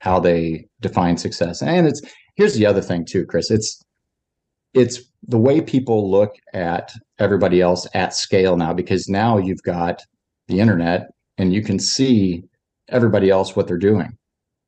how 0.00 0.20
they 0.20 0.66
define 0.80 1.16
success. 1.16 1.62
And 1.62 1.86
it's 1.86 2.00
here's 2.36 2.54
the 2.54 2.66
other 2.66 2.80
thing 2.80 3.04
too, 3.04 3.26
Chris. 3.26 3.50
It's 3.50 3.82
it's 4.74 5.00
the 5.26 5.38
way 5.38 5.60
people 5.60 6.10
look 6.10 6.34
at 6.54 6.92
everybody 7.18 7.60
else 7.60 7.86
at 7.94 8.14
scale 8.14 8.56
now 8.56 8.72
because 8.72 9.08
now 9.08 9.38
you've 9.38 9.62
got 9.62 10.02
the 10.46 10.60
internet 10.60 11.08
and 11.38 11.52
you 11.52 11.62
can 11.62 11.78
see 11.78 12.44
everybody 12.88 13.30
else 13.30 13.56
what 13.56 13.66
they're 13.66 13.76
doing. 13.76 14.16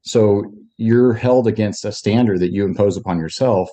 So 0.02 0.44
you're 0.76 1.12
held 1.12 1.46
against 1.46 1.84
a 1.84 1.92
standard 1.92 2.40
that 2.40 2.52
you 2.52 2.64
impose 2.64 2.96
upon 2.96 3.18
yourself 3.18 3.68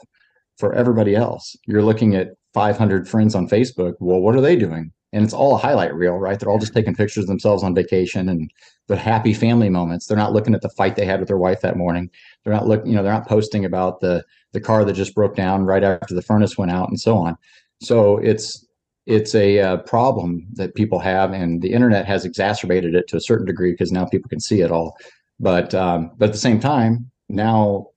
for 0.57 0.73
everybody 0.73 1.15
else. 1.15 1.55
You're 1.65 1.83
looking 1.83 2.15
at 2.15 2.29
500 2.53 3.07
friends 3.07 3.35
on 3.35 3.47
Facebook. 3.47 3.93
Well, 3.99 4.19
what 4.19 4.35
are 4.35 4.41
they 4.41 4.55
doing? 4.55 4.91
and 5.13 5.23
it's 5.23 5.33
all 5.33 5.55
a 5.55 5.59
highlight 5.59 5.93
reel, 5.93 6.15
right? 6.15 6.39
They're 6.39 6.49
all 6.49 6.59
just 6.59 6.73
taking 6.73 6.95
pictures 6.95 7.23
of 7.23 7.27
themselves 7.27 7.63
on 7.63 7.73
vacation 7.73 8.27
and 8.27 8.51
the 8.87 8.97
happy 8.97 9.33
family 9.33 9.69
moments. 9.69 10.05
They're 10.05 10.17
not 10.17 10.33
looking 10.33 10.53
at 10.53 10.61
the 10.61 10.69
fight 10.69 10.95
they 10.95 11.05
had 11.05 11.19
with 11.19 11.27
their 11.27 11.37
wife 11.37 11.61
that 11.61 11.77
morning. 11.77 12.09
They're 12.43 12.53
not 12.53 12.67
looking, 12.67 12.87
you 12.87 12.95
know, 12.95 13.03
they're 13.03 13.13
not 13.13 13.27
posting 13.27 13.65
about 13.65 13.99
the 14.01 14.23
the 14.53 14.61
car 14.61 14.83
that 14.85 14.93
just 14.93 15.15
broke 15.15 15.35
down 15.35 15.65
right 15.65 15.83
after 15.83 16.13
the 16.13 16.21
furnace 16.21 16.57
went 16.57 16.71
out 16.71 16.89
and 16.89 16.99
so 16.99 17.17
on. 17.17 17.37
So 17.81 18.17
it's 18.17 18.65
it's 19.05 19.33
a 19.33 19.59
uh, 19.59 19.77
problem 19.77 20.45
that 20.53 20.75
people 20.75 20.99
have, 20.99 21.31
and 21.31 21.61
the 21.61 21.71
internet 21.71 22.05
has 22.05 22.25
exacerbated 22.25 22.93
it 22.93 23.07
to 23.07 23.17
a 23.17 23.21
certain 23.21 23.45
degree 23.45 23.71
because 23.71 23.91
now 23.91 24.05
people 24.05 24.29
can 24.29 24.41
see 24.41 24.59
it 24.61 24.71
all. 24.71 24.97
But 25.39 25.73
um, 25.73 26.11
but 26.17 26.27
at 26.27 26.33
the 26.33 26.39
same 26.39 26.59
time, 26.59 27.09
now 27.29 27.87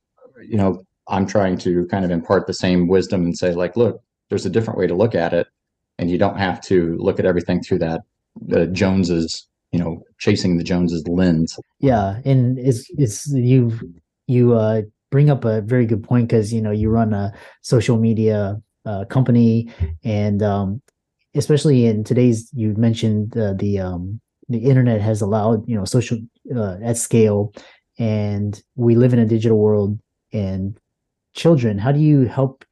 you 0.43 0.57
know 0.57 0.85
I'm 1.11 1.27
trying 1.27 1.59
to 1.59 1.87
kind 1.89 2.05
of 2.05 2.11
impart 2.11 2.47
the 2.47 2.55
same 2.55 2.89
wisdom 2.89 3.25
and 3.25 3.37
say 3.37 3.53
like, 3.53 3.77
look, 3.77 4.03
there's 4.29 4.47
a 4.47 4.51
different 4.51 4.79
way 4.79 4.87
to 4.87 4.95
look 4.95 5.15
at 5.15 5.33
it, 5.33 5.49
and 5.99 6.11
you 6.11 6.19
don't 6.19 6.39
have 6.39 6.61
to 6.63 6.97
look 6.99 7.19
at 7.19 7.27
everything 7.27 7.63
through 7.63 7.81
that 7.81 8.01
the 8.41 8.67
Joneses, 8.67 9.47
you 9.73 9.79
know, 9.79 10.03
chasing 10.19 10.57
the 10.57 10.65
Joneses 10.65 11.07
lens. 11.09 11.59
Yeah, 11.81 12.21
and 12.25 12.59
it's 12.59 12.87
it's 12.91 13.33
you 13.33 13.73
you 14.27 14.55
uh, 14.55 14.83
bring 15.11 15.31
up 15.31 15.45
a 15.45 15.61
very 15.61 15.87
good 15.87 16.03
point 16.03 16.29
because 16.29 16.53
you 16.53 16.61
know 16.61 16.71
you 16.71 16.91
run 16.91 17.13
a 17.13 17.33
social 17.63 17.99
media 17.99 18.61
uh, 18.87 19.05
company, 19.07 19.73
and 20.05 20.43
um, 20.43 20.83
especially 21.35 21.87
in 21.87 22.05
today's, 22.05 22.51
you 22.55 22.75
mentioned 22.75 23.37
uh, 23.37 23.55
the 23.55 23.79
um, 23.79 24.21
the 24.49 24.59
internet 24.59 25.01
has 25.01 25.21
allowed 25.21 25.69
you 25.69 25.77
know 25.77 25.85
social 25.85 26.19
uh, 26.55 26.77
at 26.83 26.97
scale, 26.97 27.53
and 27.99 28.63
we 28.77 28.95
live 28.95 29.13
in 29.13 29.19
a 29.19 29.27
digital 29.27 29.59
world. 29.59 29.99
And 30.33 30.79
children, 31.35 31.79
how 31.79 31.93
do 31.93 32.01
you 32.01 32.27
help, 32.27 32.65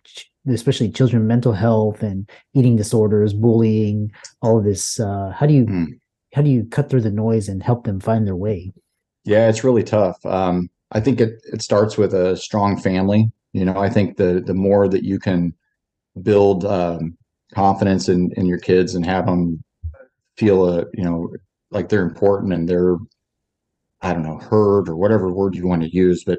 especially 0.48 0.90
children, 0.90 1.26
mental 1.26 1.52
health 1.52 2.02
and 2.02 2.28
eating 2.54 2.76
disorders, 2.76 3.32
bullying, 3.32 4.12
all 4.42 4.58
of 4.58 4.64
this? 4.64 5.00
Uh, 5.00 5.32
how 5.34 5.46
do 5.46 5.54
you 5.54 5.66
mm. 5.66 5.86
how 6.34 6.42
do 6.42 6.50
you 6.50 6.64
cut 6.64 6.90
through 6.90 7.02
the 7.02 7.10
noise 7.10 7.48
and 7.48 7.62
help 7.62 7.84
them 7.84 8.00
find 8.00 8.26
their 8.26 8.36
way? 8.36 8.72
Yeah, 9.24 9.48
it's 9.48 9.64
really 9.64 9.84
tough. 9.84 10.24
Um, 10.24 10.70
I 10.92 11.00
think 11.00 11.20
it 11.20 11.40
it 11.52 11.62
starts 11.62 11.98
with 11.98 12.14
a 12.14 12.36
strong 12.36 12.78
family. 12.78 13.30
You 13.52 13.64
know, 13.64 13.78
I 13.78 13.88
think 13.90 14.16
the 14.16 14.42
the 14.44 14.54
more 14.54 14.88
that 14.88 15.04
you 15.04 15.18
can 15.18 15.54
build 16.22 16.64
um, 16.64 17.16
confidence 17.54 18.08
in 18.08 18.30
in 18.36 18.46
your 18.46 18.58
kids 18.58 18.94
and 18.94 19.04
have 19.04 19.26
them 19.26 19.62
feel 20.36 20.68
a 20.68 20.84
you 20.94 21.04
know 21.04 21.28
like 21.70 21.88
they're 21.88 22.02
important 22.02 22.52
and 22.52 22.68
they're 22.68 22.96
I 24.00 24.12
don't 24.12 24.22
know 24.22 24.38
heard 24.38 24.88
or 24.88 24.96
whatever 24.96 25.30
word 25.32 25.56
you 25.56 25.66
want 25.66 25.82
to 25.82 25.94
use, 25.94 26.24
but 26.24 26.38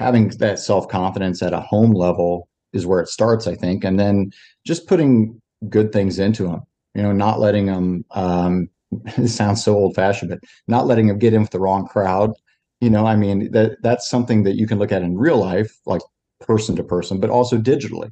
having 0.00 0.28
that 0.38 0.58
self 0.58 0.88
confidence 0.88 1.42
at 1.42 1.52
a 1.52 1.60
home 1.60 1.92
level 1.92 2.48
is 2.72 2.86
where 2.86 3.00
it 3.00 3.08
starts, 3.08 3.46
I 3.46 3.54
think, 3.54 3.84
and 3.84 4.00
then 4.00 4.32
just 4.66 4.88
putting 4.88 5.40
good 5.68 5.92
things 5.92 6.18
into 6.18 6.44
them. 6.44 6.62
You 6.94 7.02
know, 7.02 7.12
not 7.12 7.38
letting 7.38 7.66
them. 7.66 8.04
Um, 8.12 8.68
it 9.16 9.28
sounds 9.28 9.62
so 9.62 9.74
old 9.74 9.94
fashioned, 9.94 10.30
but 10.30 10.40
not 10.66 10.86
letting 10.86 11.06
them 11.06 11.18
get 11.18 11.34
in 11.34 11.42
with 11.42 11.50
the 11.50 11.60
wrong 11.60 11.86
crowd. 11.86 12.32
You 12.80 12.90
know, 12.90 13.06
I 13.06 13.14
mean 13.14 13.52
that 13.52 13.76
that's 13.82 14.08
something 14.08 14.42
that 14.44 14.56
you 14.56 14.66
can 14.66 14.78
look 14.78 14.90
at 14.90 15.02
in 15.02 15.18
real 15.18 15.36
life, 15.36 15.70
like 15.86 16.00
person 16.40 16.74
to 16.76 16.82
person, 16.82 17.20
but 17.20 17.30
also 17.30 17.58
digitally. 17.58 18.10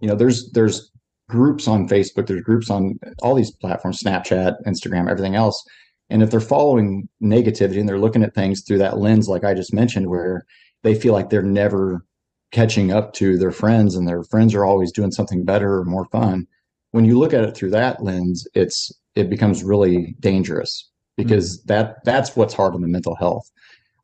You 0.00 0.08
know, 0.08 0.14
there's 0.14 0.50
there's 0.52 0.92
groups 1.28 1.66
on 1.66 1.88
Facebook, 1.88 2.26
there's 2.26 2.42
groups 2.42 2.70
on 2.70 2.98
all 3.22 3.34
these 3.34 3.50
platforms, 3.50 4.02
Snapchat, 4.02 4.56
Instagram, 4.66 5.10
everything 5.10 5.36
else. 5.36 5.64
And 6.10 6.22
if 6.22 6.30
they're 6.30 6.40
following 6.40 7.08
negativity 7.22 7.78
and 7.78 7.88
they're 7.88 8.00
looking 8.00 8.24
at 8.24 8.34
things 8.34 8.62
through 8.62 8.78
that 8.78 8.98
lens, 8.98 9.28
like 9.28 9.44
I 9.44 9.54
just 9.54 9.72
mentioned, 9.72 10.08
where 10.08 10.44
they 10.82 10.94
feel 10.94 11.12
like 11.12 11.30
they're 11.30 11.42
never 11.42 12.04
catching 12.52 12.90
up 12.92 13.12
to 13.14 13.38
their 13.38 13.52
friends 13.52 13.94
and 13.94 14.08
their 14.08 14.24
friends 14.24 14.54
are 14.54 14.64
always 14.64 14.92
doing 14.92 15.12
something 15.12 15.44
better 15.44 15.78
or 15.78 15.84
more 15.84 16.06
fun. 16.06 16.46
When 16.90 17.04
you 17.04 17.18
look 17.18 17.32
at 17.32 17.44
it 17.44 17.56
through 17.56 17.70
that 17.70 18.02
lens, 18.02 18.46
it's 18.54 18.92
it 19.14 19.30
becomes 19.30 19.62
really 19.62 20.16
dangerous 20.20 20.88
because 21.16 21.58
mm-hmm. 21.58 21.68
that 21.68 22.04
that's 22.04 22.36
what's 22.36 22.54
hard 22.54 22.74
on 22.74 22.80
the 22.80 22.88
mental 22.88 23.14
health. 23.14 23.50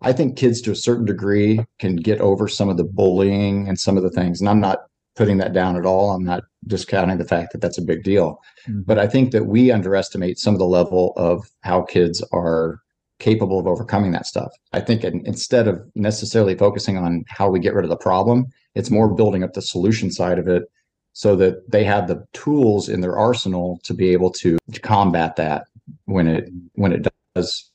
I 0.03 0.13
think 0.13 0.37
kids 0.37 0.61
to 0.63 0.73
a 0.73 0.77
certain 0.77 1.05
degree 1.05 1.61
can 1.79 1.97
get 1.97 2.21
over 2.21 2.49
some 2.49 2.69
of 2.69 2.77
the 2.77 2.85
bullying 2.85 3.67
and 3.69 3.79
some 3.79 3.97
of 3.97 4.03
the 4.03 4.11
things. 4.11 4.41
And 4.41 4.49
I'm 4.49 4.61
not 4.61 4.81
putting 5.17 5.39
that 5.39 5.55
down 5.55 5.77
at 5.77 5.87
all. 5.87 6.11
I'm 6.11 6.25
not 6.25 6.45
discounting 6.67 7.17
the 7.17 7.25
fact 7.25 7.53
that 7.53 7.61
that's 7.61 7.79
a 7.79 7.83
big 7.83 8.05
deal. 8.05 8.39
Mm-hmm. 8.69 8.83
But 8.83 8.99
I 8.99 9.07
think 9.07 9.33
that 9.33 9.47
we 9.47 9.71
underestimate 9.71 10.39
some 10.39 10.55
of 10.55 10.61
the 10.61 10.67
level 10.67 11.15
of 11.17 11.51
how 11.63 11.83
kids 11.83 12.23
are 12.33 12.81
capable 13.19 13.59
of 13.59 13.67
overcoming 13.67 14.13
that 14.13 14.27
stuff. 14.27 14.53
I 14.73 14.81
think 14.81 15.05
instead 15.05 15.69
of 15.69 15.81
necessarily 15.95 16.55
focusing 16.55 16.97
on 16.97 17.25
how 17.29 17.49
we 17.49 17.61
get 17.61 17.75
rid 17.75 17.85
of 17.85 17.91
the 17.91 17.97
problem, 17.97 18.47
it's 18.75 18.91
more 18.91 19.13
building 19.13 19.43
up 19.43 19.55
the 19.55 19.63
solution 19.63 20.11
side 20.11 20.39
of 20.39 20.49
it 20.49 20.65
so 21.13 21.35
that 21.37 21.71
they 21.71 21.83
have 21.83 22.09
the 22.09 22.27
tools 22.35 22.89
in 22.89 23.01
their 23.01 23.19
arsenal 23.19 23.81
to 23.85 23.95
be 23.95 24.11
able 24.11 24.31
to, 24.31 24.59
to 24.73 24.81
combat 24.81 25.37
that 25.37 25.65
when 26.05 26.29
it 26.29 26.51
when 26.75 26.93
it 26.93 27.07
does 27.35 27.71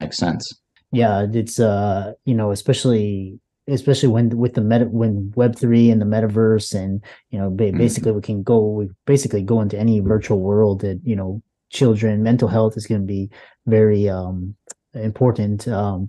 make 0.00 0.12
sense. 0.12 0.52
Yeah, 0.90 1.26
it's 1.32 1.60
uh, 1.60 2.14
you 2.24 2.34
know, 2.34 2.50
especially 2.50 3.38
especially 3.68 4.08
when 4.08 4.36
with 4.36 4.54
the 4.54 4.60
meta 4.60 4.86
when 4.86 5.32
web 5.36 5.56
3 5.56 5.90
and 5.90 6.00
the 6.00 6.06
metaverse 6.06 6.74
and 6.74 7.02
you 7.30 7.38
know 7.38 7.50
mm-hmm. 7.50 7.76
basically 7.78 8.10
mm-hmm. 8.10 8.16
we 8.16 8.22
can 8.22 8.42
go 8.42 8.60
we 8.60 8.88
basically 9.06 9.42
go 9.42 9.60
into 9.60 9.78
any 9.78 10.00
virtual 10.00 10.40
world 10.40 10.80
that 10.80 11.00
you 11.04 11.16
know 11.16 11.42
children 11.70 12.22
mental 12.22 12.48
health 12.48 12.76
is 12.76 12.86
going 12.86 13.00
to 13.00 13.06
be 13.06 13.30
very 13.66 14.08
um 14.08 14.54
important 14.94 15.66
um 15.68 16.08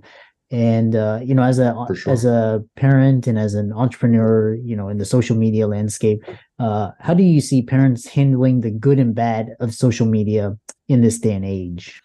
and 0.50 0.96
uh 0.96 1.20
you 1.22 1.36
know 1.36 1.44
as 1.44 1.60
a 1.60 1.76
sure. 1.94 2.14
as 2.14 2.24
a 2.24 2.64
parent 2.76 3.28
and 3.28 3.38
as 3.38 3.54
an 3.54 3.74
entrepreneur 3.74 4.56
you 4.56 4.76
know 4.76 4.88
in 4.88 4.98
the 4.98 5.06
social 5.06 5.36
media 5.36 5.68
landscape 5.68 6.24
uh 6.60 6.92
how 7.00 7.14
do 7.14 7.24
you 7.24 7.42
see 7.42 7.62
parents 7.62 8.08
handling 8.08 8.62
the 8.62 8.72
good 8.72 9.00
and 9.00 9.14
bad 9.14 9.50
of 9.60 9.74
social 9.74 10.06
media 10.06 10.58
in 10.88 11.02
this 11.02 11.20
day 11.20 11.34
and 11.34 11.46
age 11.46 12.02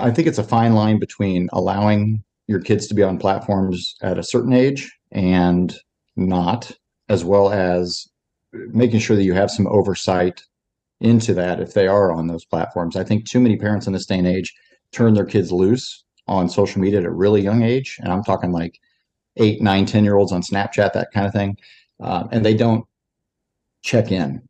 i 0.00 0.10
think 0.10 0.26
it's 0.26 0.38
a 0.38 0.44
fine 0.44 0.74
line 0.74 0.98
between 0.98 1.48
allowing 1.52 2.22
your 2.48 2.60
kids 2.60 2.86
to 2.86 2.94
be 2.94 3.02
on 3.02 3.18
platforms 3.18 3.94
at 4.02 4.18
a 4.18 4.22
certain 4.22 4.52
age 4.52 4.96
and 5.12 5.76
not, 6.16 6.72
as 7.08 7.24
well 7.24 7.52
as 7.52 8.08
making 8.52 9.00
sure 9.00 9.16
that 9.16 9.24
you 9.24 9.34
have 9.34 9.50
some 9.50 9.66
oversight 9.66 10.42
into 11.00 11.34
that 11.34 11.60
if 11.60 11.74
they 11.74 11.86
are 11.86 12.12
on 12.12 12.26
those 12.26 12.44
platforms. 12.44 12.96
I 12.96 13.04
think 13.04 13.26
too 13.26 13.40
many 13.40 13.56
parents 13.56 13.86
in 13.86 13.92
this 13.92 14.06
day 14.06 14.18
and 14.18 14.26
age 14.26 14.54
turn 14.92 15.14
their 15.14 15.26
kids 15.26 15.52
loose 15.52 16.04
on 16.26 16.48
social 16.48 16.80
media 16.80 17.00
at 17.00 17.04
a 17.04 17.10
really 17.10 17.42
young 17.42 17.62
age. 17.62 17.98
And 18.00 18.12
I'm 18.12 18.24
talking 18.24 18.52
like 18.52 18.80
eight, 19.36 19.60
nine, 19.60 19.86
10 19.86 20.04
year 20.04 20.16
olds 20.16 20.32
on 20.32 20.42
Snapchat, 20.42 20.92
that 20.92 21.12
kind 21.12 21.26
of 21.26 21.32
thing. 21.32 21.56
Um, 22.00 22.28
and 22.32 22.44
they 22.44 22.54
don't 22.54 22.84
check 23.82 24.10
in. 24.10 24.42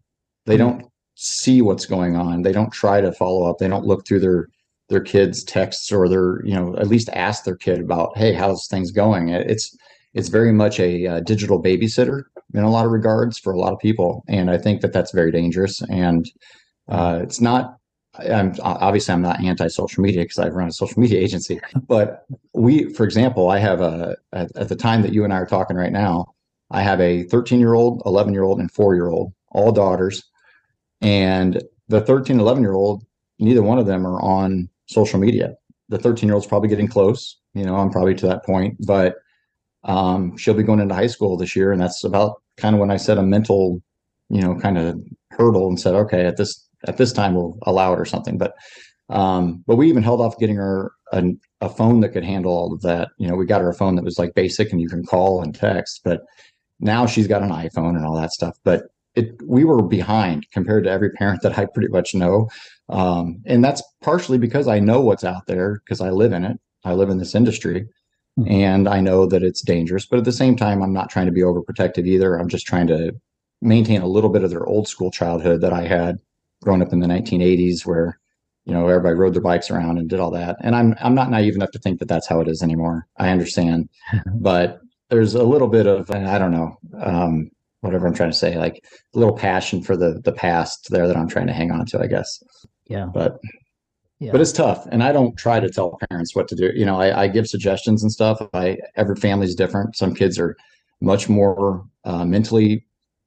They 0.46 0.56
don't 0.56 0.84
see 1.16 1.62
what's 1.62 1.86
going 1.86 2.16
on. 2.16 2.42
They 2.42 2.52
don't 2.52 2.72
try 2.72 3.00
to 3.00 3.12
follow 3.12 3.48
up. 3.48 3.58
They 3.58 3.68
don't 3.68 3.84
look 3.84 4.06
through 4.06 4.20
their 4.20 4.48
their 4.88 5.00
kids 5.00 5.42
texts 5.42 5.90
or 5.90 6.08
their 6.08 6.44
you 6.44 6.54
know 6.54 6.76
at 6.76 6.86
least 6.86 7.08
ask 7.12 7.44
their 7.44 7.56
kid 7.56 7.80
about 7.80 8.16
hey 8.16 8.32
how's 8.32 8.68
things 8.68 8.92
going 8.92 9.28
it's 9.28 9.76
it's 10.16 10.28
very 10.28 10.52
much 10.52 10.80
a, 10.80 11.06
uh, 11.06 11.20
digital 11.20 11.62
babysitter 11.62 12.22
in 12.54 12.62
a 12.62 12.70
lot 12.70 12.86
of 12.86 12.92
regards 12.92 13.38
for 13.38 13.52
a 13.52 13.58
lot 13.58 13.72
of 13.72 13.78
people 13.78 14.24
and 14.28 14.50
i 14.50 14.58
think 14.58 14.80
that 14.80 14.92
that's 14.92 15.12
very 15.12 15.30
dangerous 15.30 15.82
and 15.90 16.30
uh, 16.88 17.20
it's 17.22 17.40
not 17.40 17.76
I'm 18.18 18.54
obviously 18.62 19.12
I'm 19.12 19.22
not 19.22 19.44
anti-social 19.44 20.02
media 20.02 20.22
because 20.22 20.38
I 20.38 20.48
run 20.48 20.68
a 20.68 20.72
social 20.72 21.00
media 21.00 21.20
agency, 21.20 21.60
but 21.86 22.24
we, 22.54 22.92
for 22.94 23.04
example, 23.04 23.50
I 23.50 23.58
have 23.58 23.80
a 23.80 24.16
at, 24.32 24.54
at 24.56 24.68
the 24.68 24.76
time 24.76 25.02
that 25.02 25.12
you 25.12 25.24
and 25.24 25.32
I 25.32 25.36
are 25.36 25.46
talking 25.46 25.76
right 25.76 25.92
now, 25.92 26.34
I 26.70 26.82
have 26.82 27.00
a 27.00 27.24
13 27.24 27.60
year 27.60 27.74
old, 27.74 28.02
11 28.06 28.32
year 28.32 28.42
old, 28.44 28.58
and 28.58 28.70
four 28.70 28.94
year 28.94 29.08
old, 29.08 29.32
all 29.52 29.72
daughters, 29.72 30.22
and 31.00 31.62
the 31.88 32.00
13, 32.00 32.40
11 32.40 32.62
year 32.62 32.72
old, 32.72 33.04
neither 33.38 33.62
one 33.62 33.78
of 33.78 33.86
them 33.86 34.06
are 34.06 34.20
on 34.22 34.68
social 34.86 35.20
media. 35.20 35.54
The 35.88 35.98
13 35.98 36.28
year 36.28 36.34
old's 36.34 36.46
probably 36.46 36.68
getting 36.68 36.88
close. 36.88 37.38
You 37.54 37.64
know, 37.64 37.76
I'm 37.76 37.90
probably 37.90 38.14
to 38.16 38.26
that 38.26 38.44
point, 38.44 38.76
but 38.86 39.16
um, 39.86 40.36
she'll 40.36 40.54
be 40.54 40.62
going 40.62 40.80
into 40.80 40.94
high 40.94 41.06
school 41.06 41.36
this 41.36 41.56
year. 41.56 41.72
And 41.72 41.80
that's 41.80 42.04
about 42.04 42.42
kind 42.56 42.74
of 42.74 42.80
when 42.80 42.90
I 42.90 42.96
set 42.96 43.18
a 43.18 43.22
mental, 43.22 43.80
you 44.28 44.42
know, 44.42 44.56
kind 44.56 44.76
of 44.76 45.00
hurdle 45.30 45.68
and 45.68 45.80
said, 45.80 45.94
okay, 45.94 46.26
at 46.26 46.36
this, 46.36 46.68
at 46.86 46.98
this 46.98 47.12
time 47.12 47.34
we'll 47.34 47.56
allow 47.62 47.92
it 47.92 48.00
or 48.00 48.04
something. 48.04 48.36
But, 48.36 48.52
um, 49.08 49.62
but 49.66 49.76
we 49.76 49.88
even 49.88 50.02
held 50.02 50.20
off 50.20 50.38
getting 50.38 50.56
her 50.56 50.92
a, 51.12 51.24
a 51.60 51.68
phone 51.68 52.00
that 52.00 52.10
could 52.10 52.24
handle 52.24 52.52
all 52.52 52.72
of 52.72 52.82
that. 52.82 53.08
You 53.18 53.28
know, 53.28 53.36
we 53.36 53.46
got 53.46 53.60
her 53.60 53.70
a 53.70 53.74
phone 53.74 53.94
that 53.94 54.04
was 54.04 54.18
like 54.18 54.34
basic 54.34 54.72
and 54.72 54.80
you 54.80 54.88
can 54.88 55.06
call 55.06 55.40
and 55.40 55.54
text, 55.54 56.00
but 56.04 56.22
now 56.80 57.06
she's 57.06 57.28
got 57.28 57.42
an 57.42 57.50
iPhone 57.50 57.96
and 57.96 58.04
all 58.04 58.16
that 58.16 58.32
stuff. 58.32 58.56
But 58.64 58.84
it, 59.14 59.40
we 59.46 59.64
were 59.64 59.82
behind 59.82 60.46
compared 60.52 60.84
to 60.84 60.90
every 60.90 61.10
parent 61.10 61.42
that 61.42 61.58
I 61.58 61.66
pretty 61.66 61.88
much 61.88 62.14
know. 62.14 62.48
Um, 62.88 63.40
and 63.46 63.64
that's 63.64 63.82
partially 64.02 64.36
because 64.36 64.66
I 64.66 64.80
know 64.80 65.00
what's 65.00 65.24
out 65.24 65.46
there 65.46 65.80
because 65.84 66.00
I 66.00 66.10
live 66.10 66.32
in 66.32 66.44
it. 66.44 66.58
I 66.84 66.92
live 66.92 67.08
in 67.08 67.18
this 67.18 67.34
industry 67.34 67.86
mm-hmm. 68.38 68.50
and 68.50 68.88
I 68.88 69.00
know 69.00 69.26
that 69.26 69.42
it's 69.42 69.62
dangerous. 69.62 70.06
But 70.06 70.18
at 70.18 70.24
the 70.24 70.32
same 70.32 70.56
time, 70.56 70.82
I'm 70.82 70.92
not 70.92 71.10
trying 71.10 71.26
to 71.26 71.32
be 71.32 71.42
overprotective 71.42 72.06
either. 72.06 72.36
I'm 72.36 72.48
just 72.48 72.66
trying 72.66 72.86
to 72.88 73.12
maintain 73.62 74.02
a 74.02 74.06
little 74.06 74.30
bit 74.30 74.44
of 74.44 74.50
their 74.50 74.66
old 74.66 74.88
school 74.88 75.10
childhood 75.10 75.60
that 75.62 75.72
I 75.72 75.86
had 75.86 76.18
growing 76.62 76.82
up 76.82 76.92
in 76.92 77.00
the 77.00 77.06
1980s 77.06 77.84
where 77.84 78.18
you 78.64 78.72
know 78.72 78.88
everybody 78.88 79.14
rode 79.14 79.34
their 79.34 79.42
bikes 79.42 79.70
around 79.70 79.98
and 79.98 80.08
did 80.08 80.18
all 80.18 80.30
that 80.30 80.56
and 80.60 80.74
i'm 80.74 80.94
i'm 81.00 81.14
not 81.14 81.30
naive 81.30 81.54
enough 81.54 81.70
to 81.70 81.78
think 81.78 82.00
that 82.00 82.08
that's 82.08 82.26
how 82.26 82.40
it 82.40 82.48
is 82.48 82.62
anymore 82.62 83.06
i 83.18 83.28
understand 83.28 83.88
but 84.40 84.80
there's 85.10 85.34
a 85.34 85.44
little 85.44 85.68
bit 85.68 85.86
of 85.86 86.10
i 86.10 86.38
don't 86.38 86.50
know 86.50 86.76
um, 87.00 87.50
whatever 87.86 88.06
I'm 88.06 88.14
trying 88.14 88.30
to 88.30 88.36
say, 88.36 88.58
like 88.58 88.84
a 89.14 89.18
little 89.18 89.36
passion 89.36 89.82
for 89.82 89.96
the 89.96 90.20
the 90.24 90.32
past 90.32 90.88
there 90.90 91.06
that 91.06 91.16
I'm 91.16 91.28
trying 91.28 91.46
to 91.46 91.52
hang 91.52 91.70
on 91.70 91.86
to, 91.86 92.00
I 92.00 92.06
guess. 92.06 92.42
Yeah. 92.86 93.06
But 93.06 93.38
Yeah. 94.18 94.32
but 94.32 94.40
it's 94.40 94.52
tough 94.52 94.86
and 94.90 95.02
i 95.02 95.12
don't 95.12 95.36
try 95.36 95.60
to 95.60 95.68
tell 95.68 95.98
parents 96.08 96.34
what 96.34 96.48
to 96.48 96.54
do. 96.54 96.72
You 96.74 96.86
know 96.86 96.98
i, 97.00 97.24
I 97.24 97.28
give 97.28 97.46
suggestions 97.46 98.02
and 98.02 98.10
stuff. 98.10 98.40
I 98.54 98.78
every 98.96 99.16
family's 99.16 99.54
different. 99.54 99.96
Some 99.96 100.14
kids 100.14 100.38
are 100.38 100.56
much 101.00 101.28
more 101.28 101.84
uh, 102.04 102.24
mentally 102.24 102.86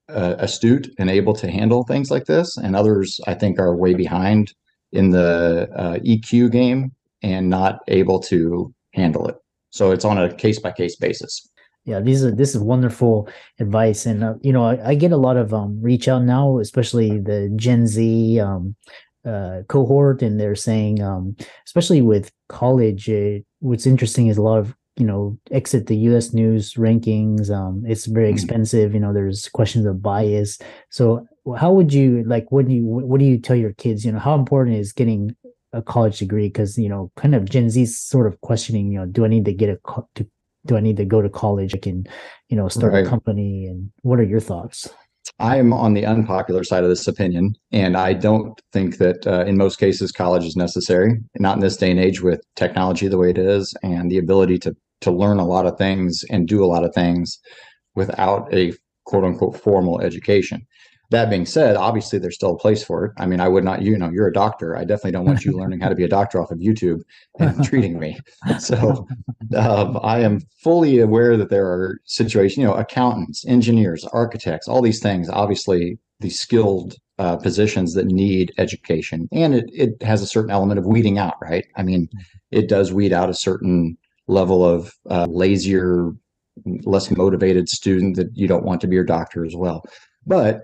uh, 0.09 0.35
astute 0.39 0.89
and 0.97 1.09
able 1.09 1.33
to 1.35 1.51
handle 1.51 1.83
things 1.83 2.09
like 2.09 2.25
this 2.25 2.57
and 2.57 2.75
others 2.75 3.19
i 3.27 3.35
think 3.35 3.59
are 3.59 3.75
way 3.75 3.93
behind 3.93 4.51
in 4.91 5.11
the 5.11 5.69
uh, 5.75 5.99
eq 5.99 6.51
game 6.51 6.91
and 7.21 7.49
not 7.49 7.79
able 7.87 8.19
to 8.19 8.73
handle 8.93 9.27
it. 9.27 9.35
So 9.71 9.91
it's 9.91 10.05
on 10.05 10.17
a 10.17 10.33
case 10.33 10.59
by 10.59 10.71
case 10.71 10.95
basis. 10.95 11.47
Yeah 11.85 11.99
these 12.01 12.23
are 12.23 12.31
this 12.31 12.53
is 12.55 12.61
wonderful 12.61 13.29
advice 13.59 14.05
and 14.05 14.23
uh, 14.23 14.33
you 14.41 14.51
know 14.51 14.63
I, 14.63 14.89
I 14.89 14.95
get 14.95 15.11
a 15.11 15.17
lot 15.17 15.37
of 15.37 15.53
um 15.53 15.81
reach 15.81 16.07
out 16.07 16.23
now 16.23 16.59
especially 16.59 17.19
the 17.19 17.51
gen 17.55 17.87
z 17.87 18.39
um 18.39 18.75
uh 19.25 19.61
cohort 19.67 20.21
and 20.21 20.39
they're 20.39 20.55
saying 20.55 21.01
um 21.01 21.35
especially 21.65 22.01
with 22.01 22.31
college 22.47 23.09
it, 23.09 23.45
what's 23.59 23.85
interesting 23.85 24.27
is 24.27 24.37
a 24.37 24.41
lot 24.41 24.57
of 24.57 24.73
you 24.95 25.05
know 25.05 25.37
exit 25.51 25.87
the 25.87 25.95
us 25.95 26.33
news 26.33 26.73
rankings 26.75 27.49
um 27.51 27.83
it's 27.85 28.05
very 28.05 28.29
Mhm. 28.29 28.33
expensive 28.33 28.93
you 28.93 28.99
know 28.99 29.13
there's 29.13 29.49
questions 29.49 29.85
of 29.85 30.01
bias 30.01 30.57
so 30.89 31.25
how 31.57 31.71
would 31.73 31.93
you 31.93 32.23
like 32.25 32.51
what 32.51 32.67
do 32.67 32.73
you 32.73 32.85
what 32.85 33.19
do 33.19 33.25
you 33.25 33.37
tell 33.37 33.55
your 33.55 33.73
kids 33.73 34.05
you 34.05 34.11
know 34.11 34.19
how 34.19 34.35
important 34.35 34.77
is 34.77 34.93
getting 34.93 35.35
a 35.73 35.81
college 35.81 36.19
degree 36.19 36.47
because 36.47 36.77
you 36.77 36.89
know 36.89 37.11
kind 37.15 37.35
of 37.35 37.45
gen 37.49 37.69
z 37.69 37.85
sort 37.85 38.25
of 38.27 38.39
questioning 38.41 38.91
you 38.91 38.99
know 38.99 39.05
do 39.05 39.25
i 39.25 39.27
need 39.27 39.45
to 39.45 39.53
get 39.53 39.69
a 39.69 39.77
co- 39.83 40.07
to 40.15 40.25
do 40.65 40.75
I 40.75 40.81
need 40.81 40.97
to 40.97 41.05
go 41.05 41.21
to 41.21 41.29
college? 41.29 41.73
I 41.73 41.77
can, 41.77 42.05
you 42.49 42.57
know, 42.57 42.67
start 42.67 42.91
Right. 42.91 43.05
a 43.07 43.09
company. 43.09 43.65
And 43.67 43.91
what 44.01 44.19
are 44.19 44.23
your 44.23 44.41
thoughts? 44.41 44.89
I 45.37 45.57
am 45.57 45.73
on 45.73 45.93
the 45.93 46.05
unpopular 46.05 46.63
side 46.63 46.83
of 46.83 46.89
this 46.89 47.07
opinion, 47.07 47.55
and 47.71 47.95
I 47.95 48.13
don't 48.13 48.59
think 48.73 48.97
that 48.97 49.25
uh, 49.27 49.45
in 49.45 49.57
most 49.57 49.77
cases 49.79 50.11
college 50.11 50.45
is 50.45 50.55
necessary. 50.55 51.19
Not 51.37 51.57
in 51.57 51.61
this 51.61 51.77
day 51.77 51.91
and 51.91 51.99
age 51.99 52.21
with 52.21 52.41
technology 52.55 53.07
the 53.07 53.17
way 53.17 53.29
it 53.29 53.37
is, 53.37 53.73
and 53.83 54.09
the 54.09 54.17
ability 54.17 54.57
to 54.59 54.75
to 55.01 55.11
learn 55.11 55.39
a 55.39 55.47
lot 55.47 55.65
of 55.65 55.77
things 55.77 56.25
and 56.29 56.47
do 56.47 56.63
a 56.63 56.67
lot 56.67 56.83
of 56.83 56.93
things 56.93 57.39
without 57.95 58.53
a 58.53 58.73
quote 59.05 59.23
unquote 59.23 59.57
formal 59.57 60.01
education. 60.01 60.65
That 61.11 61.29
being 61.29 61.45
said, 61.45 61.75
obviously 61.75 62.19
there's 62.19 62.35
still 62.35 62.51
a 62.51 62.57
place 62.57 62.83
for 62.83 63.05
it. 63.05 63.13
I 63.17 63.25
mean, 63.25 63.39
I 63.39 63.47
would 63.47 63.63
not, 63.63 63.81
you 63.81 63.97
know, 63.97 64.09
you're 64.09 64.27
a 64.27 64.33
doctor. 64.33 64.77
I 64.77 64.81
definitely 64.83 65.11
don't 65.11 65.25
want 65.25 65.43
you 65.43 65.51
learning 65.57 65.79
how 65.79 65.89
to 65.89 65.95
be 65.95 66.03
a 66.03 66.09
doctor 66.09 66.39
off 66.39 66.51
of 66.51 66.59
YouTube 66.59 67.01
and 67.39 67.63
treating 67.69 67.97
me. 67.97 68.19
So 68.59 69.07
um, 69.57 69.99
I 70.03 70.19
am 70.19 70.41
fully 70.63 70.99
aware 70.99 71.35
that 71.35 71.49
there 71.49 71.65
are 71.65 71.99
situations, 72.05 72.57
you 72.57 72.65
know, 72.65 72.75
accountants, 72.75 73.45
engineers, 73.47 74.05
architects, 74.05 74.67
all 74.67 74.81
these 74.81 75.01
things, 75.01 75.29
obviously 75.29 75.97
these 76.19 76.39
skilled 76.39 76.95
uh, 77.17 77.37
positions 77.37 77.93
that 77.93 78.05
need 78.05 78.53
education. 78.57 79.27
And 79.31 79.55
it, 79.55 79.69
it 79.73 80.03
has 80.03 80.21
a 80.21 80.27
certain 80.27 80.51
element 80.51 80.79
of 80.79 80.85
weeding 80.85 81.17
out, 81.17 81.35
right? 81.41 81.65
I 81.75 81.83
mean, 81.83 82.07
it 82.51 82.69
does 82.69 82.93
weed 82.93 83.13
out 83.13 83.29
a 83.29 83.33
certain 83.33 83.97
level 84.27 84.63
of 84.63 84.93
uh, 85.09 85.27
lazier, 85.29 86.11
less 86.83 87.09
motivated 87.11 87.67
student 87.67 88.15
that 88.17 88.29
you 88.33 88.47
don't 88.47 88.65
want 88.65 88.81
to 88.81 88.87
be 88.87 88.95
your 88.95 89.03
doctor 89.03 89.45
as 89.45 89.55
well. 89.55 89.83
But 90.25 90.61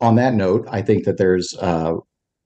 on 0.00 0.16
that 0.16 0.34
note, 0.34 0.66
I 0.70 0.82
think 0.82 1.04
that 1.04 1.18
there's, 1.18 1.54
uh, 1.60 1.94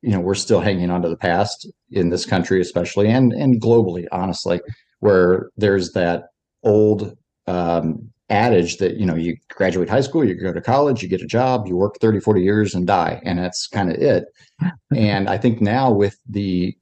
you 0.03 0.11
know, 0.11 0.21
we're 0.21 0.35
still 0.35 0.61
hanging 0.61 0.91
on 0.91 1.03
to 1.03 1.09
the 1.09 1.17
past 1.17 1.69
in 1.91 2.11
this 2.11 2.27
country, 2.27 2.61
especially 2.61 3.09
and 3.09 3.33
and 3.33 3.61
globally, 3.61 4.07
honestly, 4.13 4.61
where 5.01 5.51
there's 5.57 5.93
that 5.93 6.25
old 6.63 7.17
um, 7.47 8.11
adage 8.31 8.79
that 8.79 8.97
you 8.97 9.07
know 9.07 9.15
you 9.15 9.37
graduate 9.51 9.89
high 9.89 10.01
school, 10.01 10.25
you 10.25 10.35
go 10.35 10.53
to 10.53 10.61
college, 10.61 11.03
you 11.03 11.09
get 11.09 11.23
a 11.23 11.27
job, 11.27 11.67
you 11.67 11.77
work 11.77 11.97
30, 12.01 12.21
40 12.21 12.43
years 12.43 12.75
and 12.75 12.87
die, 12.87 13.21
and 13.25 13.39
that's 13.39 13.67
kind 13.67 13.91
of 13.91 13.97
it. 13.97 14.25
and 14.95 15.29
I 15.29 15.39
think 15.39 15.61
now 15.61 15.91
with 15.91 16.17
the 16.29 16.77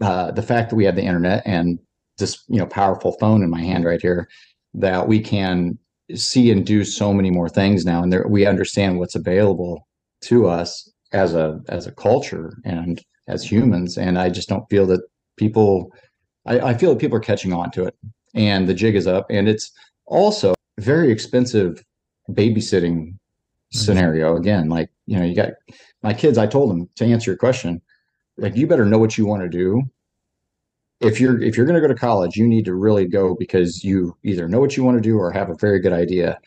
uh, 0.00 0.32
the 0.32 0.42
fact 0.42 0.70
that 0.70 0.76
we 0.76 0.84
have 0.84 0.96
the 0.96 1.02
internet 1.02 1.42
and 1.46 1.78
this 2.18 2.44
you 2.48 2.58
know 2.58 2.66
powerful 2.66 3.12
phone 3.18 3.42
in 3.42 3.50
my 3.50 3.62
hand 3.62 3.84
right 3.84 4.00
here, 4.00 4.28
that 4.74 5.08
we 5.08 5.20
can 5.20 5.78
see 6.14 6.50
and 6.50 6.66
do 6.66 6.84
so 6.84 7.12
many 7.12 7.30
more 7.30 7.48
things 7.48 7.84
now, 7.84 8.02
and 8.02 8.12
there, 8.12 8.26
we 8.28 8.46
understand 8.46 8.98
what's 8.98 9.14
available 9.14 9.86
to 10.28 10.46
us 10.46 10.90
as 11.12 11.34
a 11.34 11.60
as 11.68 11.86
a 11.86 11.92
culture 11.92 12.58
and 12.64 13.02
as 13.28 13.44
humans. 13.44 13.96
And 13.96 14.18
I 14.18 14.28
just 14.30 14.48
don't 14.48 14.68
feel 14.68 14.86
that 14.86 15.00
people. 15.36 15.92
I, 16.46 16.60
I 16.60 16.74
feel 16.74 16.90
that 16.90 17.00
people 17.00 17.16
are 17.16 17.20
catching 17.20 17.52
on 17.52 17.70
to 17.70 17.84
it, 17.84 17.96
and 18.34 18.68
the 18.68 18.74
jig 18.74 18.96
is 18.96 19.06
up, 19.06 19.26
and 19.30 19.48
it's 19.48 19.72
also 20.06 20.54
very 20.78 21.10
expensive 21.10 21.82
babysitting 22.30 23.06
mm-hmm. 23.06 23.78
scenario. 23.78 24.36
Again 24.36 24.68
like 24.68 24.90
you 25.06 25.18
know 25.18 25.24
you 25.24 25.34
got 25.34 25.50
my 26.02 26.14
kids 26.14 26.38
i 26.38 26.46
told 26.46 26.70
them 26.70 26.88
to 26.96 27.04
answer 27.04 27.30
your 27.30 27.36
question 27.36 27.80
like 28.36 28.56
you 28.56 28.66
better 28.66 28.84
know 28.84 28.98
what 28.98 29.16
you 29.16 29.26
want 29.26 29.42
to 29.42 29.48
do. 29.48 29.82
If 31.00 31.20
you're 31.20 31.40
if 31.42 31.56
you're 31.56 31.66
going 31.66 31.80
to 31.80 31.86
go 31.86 31.92
to 31.92 31.98
college 31.98 32.36
you 32.36 32.46
need 32.46 32.64
to 32.64 32.74
really 32.74 33.06
go 33.06 33.34
because 33.34 33.84
you 33.84 34.16
either 34.22 34.48
know 34.48 34.60
what 34.60 34.76
you 34.76 34.84
want 34.84 34.96
to 34.96 35.02
do 35.02 35.18
or 35.18 35.30
have 35.32 35.50
a 35.50 35.56
very 35.56 35.80
good 35.80 35.92
idea. 35.92 36.38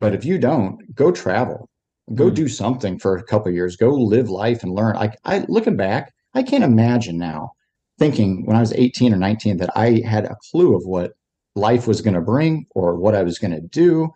But 0.00 0.14
if 0.14 0.24
you 0.24 0.38
don't 0.38 0.94
go 0.94 1.10
travel 1.10 1.68
go 2.14 2.30
Mm. 2.30 2.34
do 2.34 2.48
something 2.48 2.98
for 2.98 3.16
a 3.16 3.22
couple 3.24 3.48
of 3.48 3.54
years 3.54 3.76
go 3.76 3.90
live 3.90 4.28
life 4.30 4.62
and 4.62 4.72
learn. 4.72 4.94
Like 4.94 5.18
i 5.24 5.44
looking 5.48 5.76
back 5.76 6.12
i 6.34 6.42
can't 6.42 6.64
imagine 6.64 7.18
now 7.18 7.50
thinking 7.98 8.46
when 8.46 8.56
i 8.56 8.60
was 8.60 8.72
18 8.74 9.12
or 9.12 9.16
19 9.16 9.56
that 9.56 9.70
i 9.76 10.00
had 10.04 10.24
a 10.24 10.36
clue 10.50 10.76
of 10.76 10.82
what 10.84 11.12
life 11.56 11.86
was 11.88 12.00
going 12.00 12.14
to 12.14 12.20
bring 12.20 12.66
or 12.74 12.96
what 12.96 13.14
i 13.14 13.22
was 13.22 13.38
going 13.38 13.50
to 13.52 13.60
do 13.60 14.08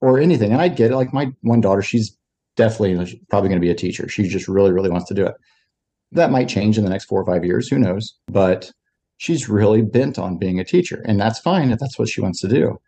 or 0.00 0.18
anything. 0.18 0.52
And 0.52 0.60
i 0.60 0.68
get 0.68 0.90
it 0.90 0.96
like 0.96 1.14
my 1.14 1.32
one 1.42 1.60
daughter 1.62 1.80
she's 1.82 2.16
definitely 2.56 3.20
probably 3.30 3.48
going 3.48 3.60
to 3.60 3.64
be 3.64 3.70
a 3.70 3.74
teacher. 3.74 4.08
She 4.08 4.28
just 4.28 4.46
really 4.48 4.70
really 4.72 4.90
wants 4.90 5.08
to 5.08 5.14
do 5.14 5.26
it. 5.26 5.34
That 6.12 6.30
might 6.30 6.48
change 6.48 6.76
in 6.78 6.84
the 6.84 6.90
next 6.90 7.06
four 7.06 7.20
or 7.20 7.26
five 7.26 7.44
years 7.44 7.68
who 7.68 7.78
knows? 7.78 8.14
But 8.28 8.70
she's 9.16 9.48
really 9.48 9.82
bent 9.82 10.18
on 10.18 10.36
being 10.38 10.60
a 10.60 10.64
teacher 10.64 11.02
and 11.06 11.18
that's 11.18 11.38
fine 11.38 11.70
if 11.70 11.78
that's 11.78 11.98
what 11.98 12.08
she 12.08 12.20
wants 12.20 12.40
to 12.42 12.48
do 12.48 12.78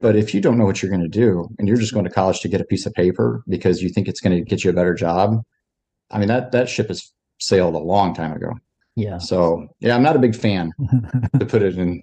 but 0.00 0.16
if 0.16 0.32
you 0.34 0.40
don't 0.40 0.56
know 0.58 0.64
what 0.64 0.82
you're 0.82 0.90
going 0.90 1.02
to 1.02 1.08
do 1.08 1.46
and 1.58 1.68
you're 1.68 1.76
just 1.76 1.92
going 1.92 2.04
to 2.04 2.10
college 2.10 2.40
to 2.40 2.48
get 2.48 2.60
a 2.60 2.64
piece 2.64 2.86
of 2.86 2.92
paper 2.94 3.42
because 3.48 3.82
you 3.82 3.88
think 3.88 4.08
it's 4.08 4.20
going 4.20 4.36
to 4.36 4.42
get 4.44 4.64
you 4.64 4.70
a 4.70 4.74
better 4.74 4.94
job 4.94 5.40
i 6.10 6.18
mean 6.18 6.28
that 6.28 6.52
that 6.52 6.68
ship 6.68 6.88
has 6.88 7.12
sailed 7.38 7.74
a 7.74 7.78
long 7.78 8.14
time 8.14 8.32
ago 8.32 8.50
Yeah. 8.96 9.18
so 9.18 9.66
yeah 9.80 9.94
i'm 9.94 10.02
not 10.02 10.16
a 10.16 10.20
big 10.20 10.34
fan 10.36 10.72
to 11.38 11.46
put 11.46 11.62
it 11.62 11.76
in 11.78 12.02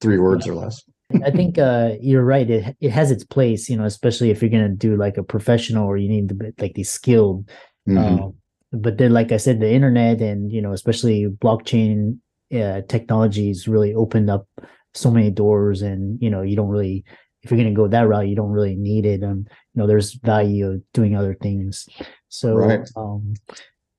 three 0.00 0.18
words 0.18 0.46
or 0.46 0.54
less 0.54 0.82
I 1.24 1.30
think 1.30 1.56
uh, 1.56 1.92
you're 2.00 2.24
right. 2.24 2.50
It 2.50 2.76
it 2.80 2.90
has 2.90 3.12
its 3.12 3.22
place, 3.22 3.70
you 3.70 3.76
know, 3.76 3.84
especially 3.84 4.30
if 4.32 4.42
you're 4.42 4.50
gonna 4.50 4.68
do 4.68 4.96
like 4.96 5.16
a 5.16 5.22
professional 5.22 5.86
or 5.86 5.96
you 5.96 6.08
need 6.08 6.28
to 6.30 6.34
be 6.34 6.50
like 6.58 6.74
these 6.74 6.90
skilled. 6.90 7.48
Mhm. 7.88 7.98
Um, 8.24 8.34
but 8.72 8.98
then, 8.98 9.12
like 9.12 9.30
I 9.30 9.36
said, 9.36 9.60
the 9.60 9.70
internet 9.70 10.20
and 10.20 10.50
you 10.50 10.60
know, 10.60 10.72
especially 10.72 11.26
blockchain 11.28 12.18
uh, 12.52 12.80
technologies 12.88 13.68
really 13.68 13.94
opened 13.94 14.28
up 14.30 14.48
so 14.96 15.10
many 15.10 15.30
doors, 15.30 15.82
and 15.82 16.20
you 16.20 16.30
know, 16.30 16.42
you 16.42 16.56
don't 16.56 16.68
really 16.68 17.04
if 17.46 17.50
you're 17.50 17.58
gonna 17.58 17.72
go 17.72 17.86
that 17.86 18.08
route, 18.08 18.28
you 18.28 18.34
don't 18.34 18.50
really 18.50 18.74
need 18.74 19.06
it. 19.06 19.22
And 19.22 19.48
you 19.74 19.80
know, 19.80 19.86
there's 19.86 20.14
value 20.14 20.68
of 20.68 20.92
doing 20.92 21.14
other 21.14 21.34
things. 21.34 21.88
So, 22.28 22.54
Right. 22.54 22.88
um, 22.96 23.34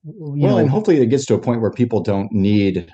well, 0.04 0.36
know, 0.36 0.58
and 0.58 0.70
hopefully 0.70 1.00
it 1.00 1.06
gets 1.06 1.24
to 1.26 1.34
a 1.34 1.38
point 1.38 1.60
where 1.60 1.70
people 1.70 2.00
don't 2.00 2.30
need, 2.30 2.92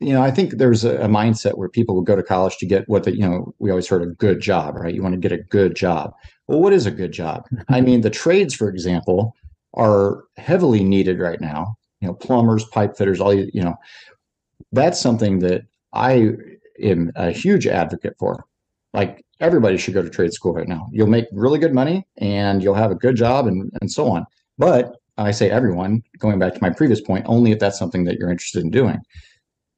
you 0.00 0.12
know, 0.12 0.22
I 0.22 0.30
think 0.30 0.58
there's 0.58 0.84
a, 0.84 0.96
a 0.96 1.08
mindset 1.08 1.56
where 1.56 1.68
people 1.68 1.94
will 1.94 2.02
go 2.02 2.16
to 2.16 2.22
college 2.22 2.56
to 2.58 2.66
get 2.66 2.88
what 2.88 3.04
the, 3.04 3.12
you 3.12 3.28
know, 3.28 3.54
we 3.60 3.70
always 3.70 3.88
heard 3.88 4.02
a 4.02 4.06
good 4.06 4.40
job, 4.40 4.74
right? 4.74 4.94
You 4.94 5.02
want 5.02 5.14
to 5.14 5.20
get 5.20 5.32
a 5.32 5.42
good 5.42 5.74
job. 5.74 6.12
Well, 6.48 6.60
what 6.60 6.72
is 6.72 6.86
a 6.86 6.90
good 6.90 7.12
job? 7.12 7.44
I 7.68 7.80
mean, 7.80 8.00
the 8.02 8.10
trades, 8.10 8.54
for 8.54 8.68
example, 8.68 9.34
are 9.74 10.24
heavily 10.36 10.84
needed 10.84 11.18
right 11.20 11.40
now. 11.40 11.76
You 12.00 12.08
know, 12.08 12.14
plumbers, 12.14 12.64
pipe 12.64 12.96
fitters, 12.96 13.20
all 13.20 13.32
you, 13.32 13.48
you 13.54 13.62
know, 13.62 13.76
that's 14.72 15.00
something 15.00 15.38
that 15.38 15.62
I 15.92 16.34
am 16.82 17.12
a 17.16 17.30
huge 17.30 17.66
advocate 17.66 18.14
for. 18.18 18.44
Like 18.92 19.24
everybody 19.40 19.76
should 19.76 19.94
go 19.94 20.02
to 20.02 20.10
trade 20.10 20.32
school 20.32 20.54
right 20.54 20.68
now. 20.68 20.88
You'll 20.92 21.08
make 21.08 21.26
really 21.32 21.58
good 21.58 21.74
money 21.74 22.06
and 22.18 22.62
you'll 22.62 22.74
have 22.74 22.90
a 22.90 22.94
good 22.94 23.16
job 23.16 23.46
and, 23.46 23.70
and 23.80 23.90
so 23.90 24.06
on. 24.08 24.24
But 24.58 24.96
I 25.18 25.30
say 25.30 25.50
everyone, 25.50 26.02
going 26.18 26.38
back 26.38 26.54
to 26.54 26.62
my 26.62 26.70
previous 26.70 27.00
point, 27.00 27.24
only 27.28 27.52
if 27.52 27.58
that's 27.58 27.78
something 27.78 28.04
that 28.04 28.16
you're 28.18 28.30
interested 28.30 28.62
in 28.62 28.70
doing. 28.70 28.98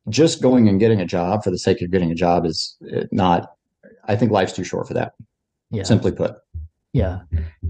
Just 0.08 0.40
going 0.40 0.68
and 0.68 0.78
getting 0.78 1.00
a 1.00 1.06
job 1.06 1.42
for 1.42 1.50
the 1.50 1.58
sake 1.58 1.82
of 1.82 1.90
getting 1.90 2.10
a 2.10 2.14
job 2.14 2.46
is 2.46 2.76
uh, 2.94 3.04
not, 3.10 3.52
I 4.04 4.16
think 4.16 4.30
life's 4.30 4.52
too 4.52 4.64
short 4.64 4.86
for 4.86 4.94
that, 4.94 5.14
yeah. 5.70 5.82
simply 5.82 6.12
put. 6.12 6.36
Yeah. 6.92 7.20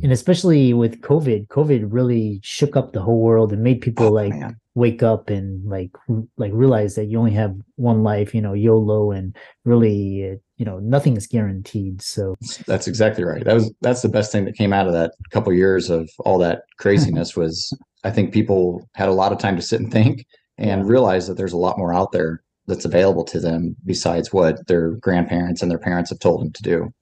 And 0.02 0.12
especially 0.12 0.72
with 0.74 1.00
COVID, 1.00 1.48
COVID 1.48 1.86
really 1.88 2.40
shook 2.42 2.76
up 2.76 2.92
the 2.92 3.00
whole 3.00 3.20
world 3.20 3.52
and 3.52 3.62
made 3.62 3.80
people 3.80 4.06
Oh, 4.06 4.10
like 4.10 4.34
man. 4.34 4.60
Wake 4.76 5.02
up 5.02 5.30
and 5.30 5.66
like 5.68 5.90
like 6.36 6.52
realize 6.54 6.94
that 6.94 7.06
you 7.06 7.18
only 7.18 7.32
have 7.32 7.56
one 7.76 8.02
life, 8.02 8.34
you 8.34 8.42
know, 8.42 8.52
YOLO 8.52 9.10
and 9.10 9.34
really 9.64 10.38
you 10.58 10.64
know, 10.64 10.78
nothing 10.78 11.16
is 11.16 11.26
guaranteed. 11.26 12.00
So 12.02 12.34
That's 12.66 12.86
exactly 12.86 13.24
right. 13.24 13.44
That 13.44 13.54
was 13.54 13.72
that's 13.80 14.02
the 14.02 14.08
best 14.08 14.30
thing 14.30 14.44
that 14.44 14.54
came 14.54 14.74
out 14.74 14.86
of 14.86 14.92
that 14.92 15.12
couple 15.30 15.52
years 15.52 15.90
of 15.90 16.08
all 16.20 16.38
that 16.38 16.62
craziness 16.78 17.34
was 17.34 17.76
I 18.04 18.10
think 18.10 18.32
people 18.32 18.86
had 18.94 19.08
a 19.08 19.12
lot 19.12 19.32
of 19.32 19.38
time 19.38 19.56
to 19.56 19.62
sit 19.62 19.80
and 19.80 19.90
think 19.90 20.26
and 20.58 20.88
realize 20.88 21.26
that 21.26 21.38
there's 21.38 21.54
a 21.54 21.58
lot 21.58 21.78
more 21.78 21.94
out 21.94 22.12
there 22.12 22.42
that's 22.66 22.84
available 22.84 23.24
to 23.24 23.40
them 23.40 23.76
besides 23.86 24.32
what 24.32 24.66
their 24.66 24.90
grandparents 24.96 25.62
and 25.62 25.70
their 25.70 25.78
parents 25.78 26.10
have 26.10 26.18
told 26.18 26.42
them 26.42 26.52
to 26.52 26.62
do. 26.62 26.92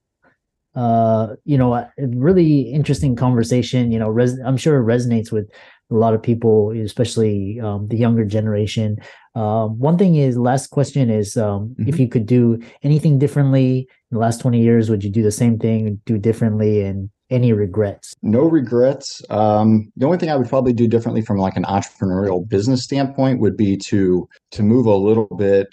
uh, 0.75 1.35
you 1.45 1.57
know, 1.57 1.73
a 1.73 1.89
really 1.97 2.61
interesting 2.61 3.15
conversation. 3.15 3.91
You 3.91 3.99
know, 3.99 4.09
res- 4.09 4.39
I'm 4.45 4.57
sure 4.57 4.77
it 4.77 4.85
resonates 4.85 5.31
with 5.31 5.49
a 5.91 5.95
lot 5.95 6.13
of 6.13 6.21
people, 6.21 6.71
especially 6.71 7.59
um, 7.59 7.87
the 7.87 7.97
younger 7.97 8.25
generation. 8.25 8.97
Uh, 9.35 9.67
one 9.67 9.97
thing 9.97 10.15
is, 10.15 10.37
last 10.37 10.67
question 10.67 11.09
is, 11.09 11.37
um, 11.37 11.69
mm-hmm. 11.69 11.87
if 11.87 11.99
you 11.99 12.07
could 12.07 12.25
do 12.25 12.59
anything 12.83 13.19
differently 13.19 13.79
in 14.11 14.15
the 14.15 14.19
last 14.19 14.41
20 14.41 14.61
years, 14.61 14.89
would 14.89 15.03
you 15.03 15.09
do 15.09 15.21
the 15.21 15.31
same 15.31 15.59
thing, 15.59 16.01
do 16.05 16.17
differently, 16.17 16.81
and 16.81 17.09
any 17.29 17.53
regrets? 17.53 18.13
No 18.21 18.41
regrets. 18.41 19.21
Um, 19.29 19.91
the 19.95 20.05
only 20.05 20.17
thing 20.17 20.29
I 20.29 20.35
would 20.35 20.49
probably 20.49 20.73
do 20.73 20.87
differently 20.87 21.21
from 21.21 21.37
like 21.37 21.55
an 21.55 21.63
entrepreneurial 21.63 22.47
business 22.47 22.83
standpoint 22.83 23.39
would 23.39 23.57
be 23.57 23.77
to 23.77 24.27
to 24.51 24.63
move 24.63 24.85
a 24.85 24.95
little 24.95 25.27
bit 25.37 25.67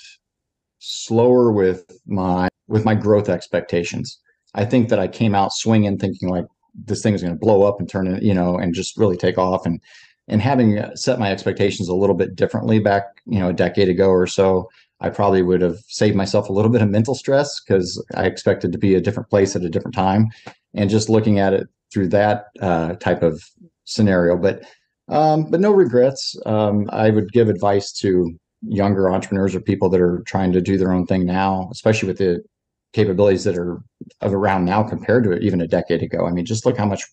slower 0.79 1.53
with 1.53 1.85
my 2.07 2.49
with 2.69 2.85
my 2.85 2.95
growth 2.95 3.29
expectations. 3.29 4.19
I 4.55 4.65
think 4.65 4.89
that 4.89 4.99
I 4.99 5.09
came 5.09 5.35
out 5.35 5.53
swinging, 5.53 5.99
thinking 5.99 6.29
like 6.29 6.47
this 6.75 7.03
thing 7.03 7.15
is 7.15 7.23
going 7.23 7.35
to 7.35 7.39
blow 7.39 7.63
up 7.63 7.79
and 7.79 7.89
turn 7.89 8.07
it, 8.07 8.23
you 8.23 8.35
know, 8.35 8.57
and 8.57 8.75
just 8.75 8.97
really 8.97 9.17
take 9.17 9.39
off. 9.39 9.67
And 9.67 9.81
and 10.29 10.41
having 10.41 10.81
set 10.95 11.19
my 11.19 11.33
expectations 11.33 11.89
a 11.89 11.95
little 11.95 12.15
bit 12.15 12.37
differently 12.37 12.79
back, 12.79 13.05
you 13.27 13.41
know, 13.41 13.49
a 13.49 13.53
decade 13.53 13.89
ago 13.89 14.09
or 14.09 14.27
so, 14.27 14.71
I 15.01 15.11
probably 15.11 15.43
would 15.43 15.61
have 15.63 15.79
saved 15.89 16.15
myself 16.15 16.49
a 16.49 16.53
little 16.53 16.71
bit 16.71 16.81
of 16.81 16.89
mental 16.89 17.15
stress 17.15 17.61
because 17.61 18.03
I 18.15 18.27
expected 18.27 18.71
to 18.73 18.79
be 18.79 18.95
a 18.95 19.01
different 19.01 19.29
place 19.31 19.57
at 19.57 19.65
a 19.65 19.69
different 19.69 19.95
time 19.95 20.29
and 20.75 20.89
just 20.89 21.09
looking 21.09 21.41
at 21.41 21.53
it 21.53 21.69
through 21.93 22.09
that 22.09 22.47
uh, 22.61 22.95
type 22.95 23.23
of 23.23 23.43
scenario. 23.85 24.37
But 24.37 24.65
um, 25.09 25.51
but 25.51 25.61
no 25.61 25.73
regrets. 25.73 26.37
Um, 26.47 26.89
I 26.91 27.11
would 27.11 27.33
give 27.33 27.49
advice 27.49 27.93
to 27.95 28.33
younger 28.63 29.11
entrepreneurs 29.11 29.55
or 29.55 29.61
people 29.61 29.89
that 29.91 30.01
are 30.01 30.23
trying 30.25 30.53
to 30.53 30.61
do 30.61 30.79
their 30.79 30.93
own 30.93 31.07
thing 31.07 31.27
now, 31.27 31.69
especially 31.73 32.07
with 32.07 32.19
the 32.19 32.43
capabilities 32.93 33.45
that 33.45 33.57
are 33.57 33.83
of 34.21 34.35
around 34.35 34.65
now 34.65 34.83
compared 34.83 35.25
to 35.25 35.39
even 35.39 35.61
a 35.61 35.69
decade 35.69 36.03
ago. 36.03 36.27
I 36.27 36.31
mean, 36.31 36.45
just 36.45 36.67
look 36.67 36.77
how 36.77 36.87
much 36.87 37.05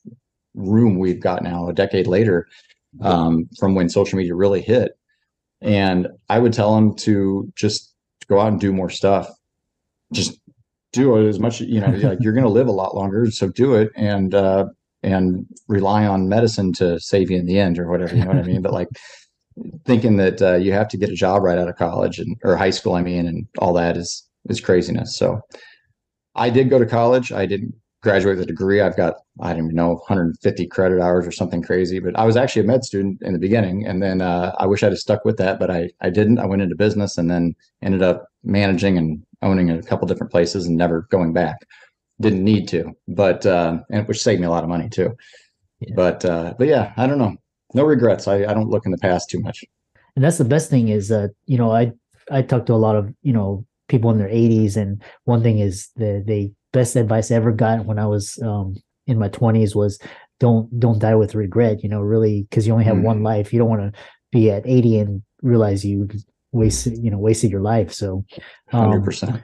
room 0.54 1.00
we've 1.00 1.22
got 1.22 1.44
now 1.44 1.70
a 1.70 1.74
decade 1.74 2.08
later 2.08 2.48
um, 3.02 3.50
from 3.58 3.76
when 3.76 3.90
social 3.90 4.18
media 4.18 4.36
really 4.36 4.62
hit. 4.62 4.92
And 5.62 6.08
I 6.30 6.40
would 6.40 6.54
tell 6.54 6.76
them 6.76 6.96
to 6.98 7.52
just 7.56 7.94
go 8.28 8.40
out 8.40 8.52
and 8.52 8.60
do 8.60 8.72
more 8.72 8.90
stuff. 8.90 9.30
Just 10.12 10.40
do 10.92 11.16
it 11.18 11.28
as 11.28 11.40
much 11.40 11.62
you 11.62 11.80
know 11.80 11.88
like 11.88 12.18
you're 12.22 12.34
going 12.34 12.44
to 12.44 12.50
live 12.50 12.68
a 12.68 12.72
lot 12.72 12.96
longer 12.96 13.30
so 13.30 13.48
do 13.50 13.76
it 13.76 13.92
and 13.96 14.34
uh 14.34 14.66
and 15.04 15.46
rely 15.68 16.06
on 16.06 16.28
medicine 16.28 16.74
to 16.74 17.00
save 17.00 17.30
you 17.30 17.38
in 17.38 17.46
the 17.46 17.60
end 17.60 17.78
or 17.80 17.90
whatever 17.90 18.16
you 18.16 18.22
know 18.22 18.28
what 18.28 18.38
i 18.38 18.44
mean 18.44 18.62
but 18.62 18.74
like 18.74 18.90
thinking 19.86 20.18
that 20.18 20.42
uh, 20.42 20.56
you 20.56 20.72
have 20.72 20.88
to 20.88 20.98
get 20.98 21.10
a 21.10 21.16
job 21.16 21.44
right 21.44 21.58
out 21.58 21.70
of 21.70 21.76
college 21.76 22.18
and 22.18 22.38
or 22.44 22.56
high 22.56 22.70
school 22.70 22.94
i 22.96 23.02
mean 23.02 23.28
and 23.28 23.48
all 23.60 23.74
that 23.74 23.98
is 23.98 24.28
is 24.48 24.62
craziness 24.62 25.18
so 25.18 25.40
i 26.36 26.50
did 26.50 26.70
go 26.70 26.80
to 26.80 26.86
college 26.86 27.32
i 27.32 27.46
didn't 27.46 27.74
graduate 28.02 28.38
with 28.38 28.44
a 28.44 28.48
degree 28.48 28.80
i've 28.80 28.96
got 28.96 29.16
i 29.42 29.50
don't 29.50 29.66
even 29.66 29.76
know 29.76 29.90
150 29.90 30.68
credit 30.68 31.02
hours 31.02 31.28
or 31.28 31.32
something 31.32 31.62
crazy 31.62 32.00
but 32.00 32.18
i 32.18 32.24
was 32.24 32.38
actually 32.38 32.62
a 32.62 32.66
med 32.66 32.84
student 32.84 33.22
in 33.22 33.34
the 33.34 33.40
beginning 33.40 33.86
and 33.86 34.02
then 34.02 34.22
uh, 34.22 34.56
i 34.58 34.66
wish 34.66 34.84
i'd 34.84 34.92
have 34.92 34.98
stuck 34.98 35.26
with 35.26 35.38
that 35.38 35.60
but 35.60 35.70
i 35.70 35.90
i 36.02 36.10
didn't 36.10 36.40
i 36.40 36.46
went 36.46 36.62
into 36.62 36.76
business 36.76 37.18
and 37.18 37.30
then 37.30 37.54
ended 37.82 38.02
up 38.02 38.28
managing 38.44 38.98
and 38.98 39.22
owning 39.42 39.70
a 39.70 39.82
couple 39.82 40.08
different 40.08 40.32
places 40.32 40.68
and 40.68 40.78
never 40.78 41.08
going 41.10 41.34
back. 41.34 41.58
Didn't 42.22 42.44
need 42.44 42.68
to, 42.70 42.94
but 43.08 43.46
uh, 43.46 43.80
and 43.90 44.08
which 44.08 44.22
saved 44.22 44.42
me 44.42 44.48
a 44.48 44.50
lot 44.50 44.64
of 44.64 44.70
money 44.70 44.90
too. 44.90 45.16
Yeah. 45.80 45.94
But 45.96 46.26
uh, 46.26 46.54
but 46.58 46.68
yeah, 46.68 46.92
I 46.98 47.08
don't 47.08 47.18
know. 47.18 47.36
No 47.74 47.86
regrets. 47.86 48.28
I, 48.28 48.44
I 48.44 48.54
don't 48.54 48.70
look 48.70 48.86
in 48.86 48.92
the 48.92 48.98
past 48.98 49.30
too 49.30 49.40
much. 49.40 49.64
And 50.16 50.26
that's 50.26 50.38
the 50.38 50.44
best 50.44 50.70
thing 50.70 50.90
is 50.90 51.08
that 51.08 51.32
you 51.46 51.58
know 51.58 51.72
I 51.72 51.94
I 52.30 52.42
talk 52.42 52.66
to 52.66 52.74
a 52.74 52.76
lot 52.76 52.98
of 52.98 53.14
you 53.22 53.32
know 53.32 53.66
people 53.90 54.12
in 54.12 54.18
their 54.18 54.30
80s, 54.30 54.78
and 54.78 55.04
one 55.26 55.44
thing 55.44 55.60
is 55.60 55.90
the 55.98 56.24
the 56.26 56.52
best 56.72 56.96
advice 56.96 57.32
I 57.32 57.36
ever 57.36 57.52
got 57.52 57.86
when 57.86 58.00
I 58.00 58.06
was 58.06 58.40
um, 58.42 58.76
in 59.08 59.20
my 59.20 59.30
20s 59.30 59.76
was 59.76 60.00
don't 60.40 60.80
don't 60.80 61.00
die 61.00 61.16
with 61.16 61.36
regret. 61.36 61.84
You 61.84 61.90
know, 61.90 62.00
really 62.00 62.44
because 62.44 62.66
you 62.66 62.72
only 62.72 62.86
have 62.86 62.98
mm. 62.98 63.04
one 63.04 63.24
life. 63.24 63.52
You 63.52 63.60
don't 63.60 63.70
want 63.70 63.94
to 63.94 64.00
be 64.32 64.52
at 64.52 64.66
80 64.66 65.00
and 65.00 65.22
realize 65.42 65.84
you 65.84 66.08
wasted 66.52 66.98
you 66.98 67.12
know 67.12 67.18
wasted 67.18 67.52
your 67.52 67.62
life 67.62 67.94
so 67.94 68.26
um, 68.74 68.92
100% 68.92 69.44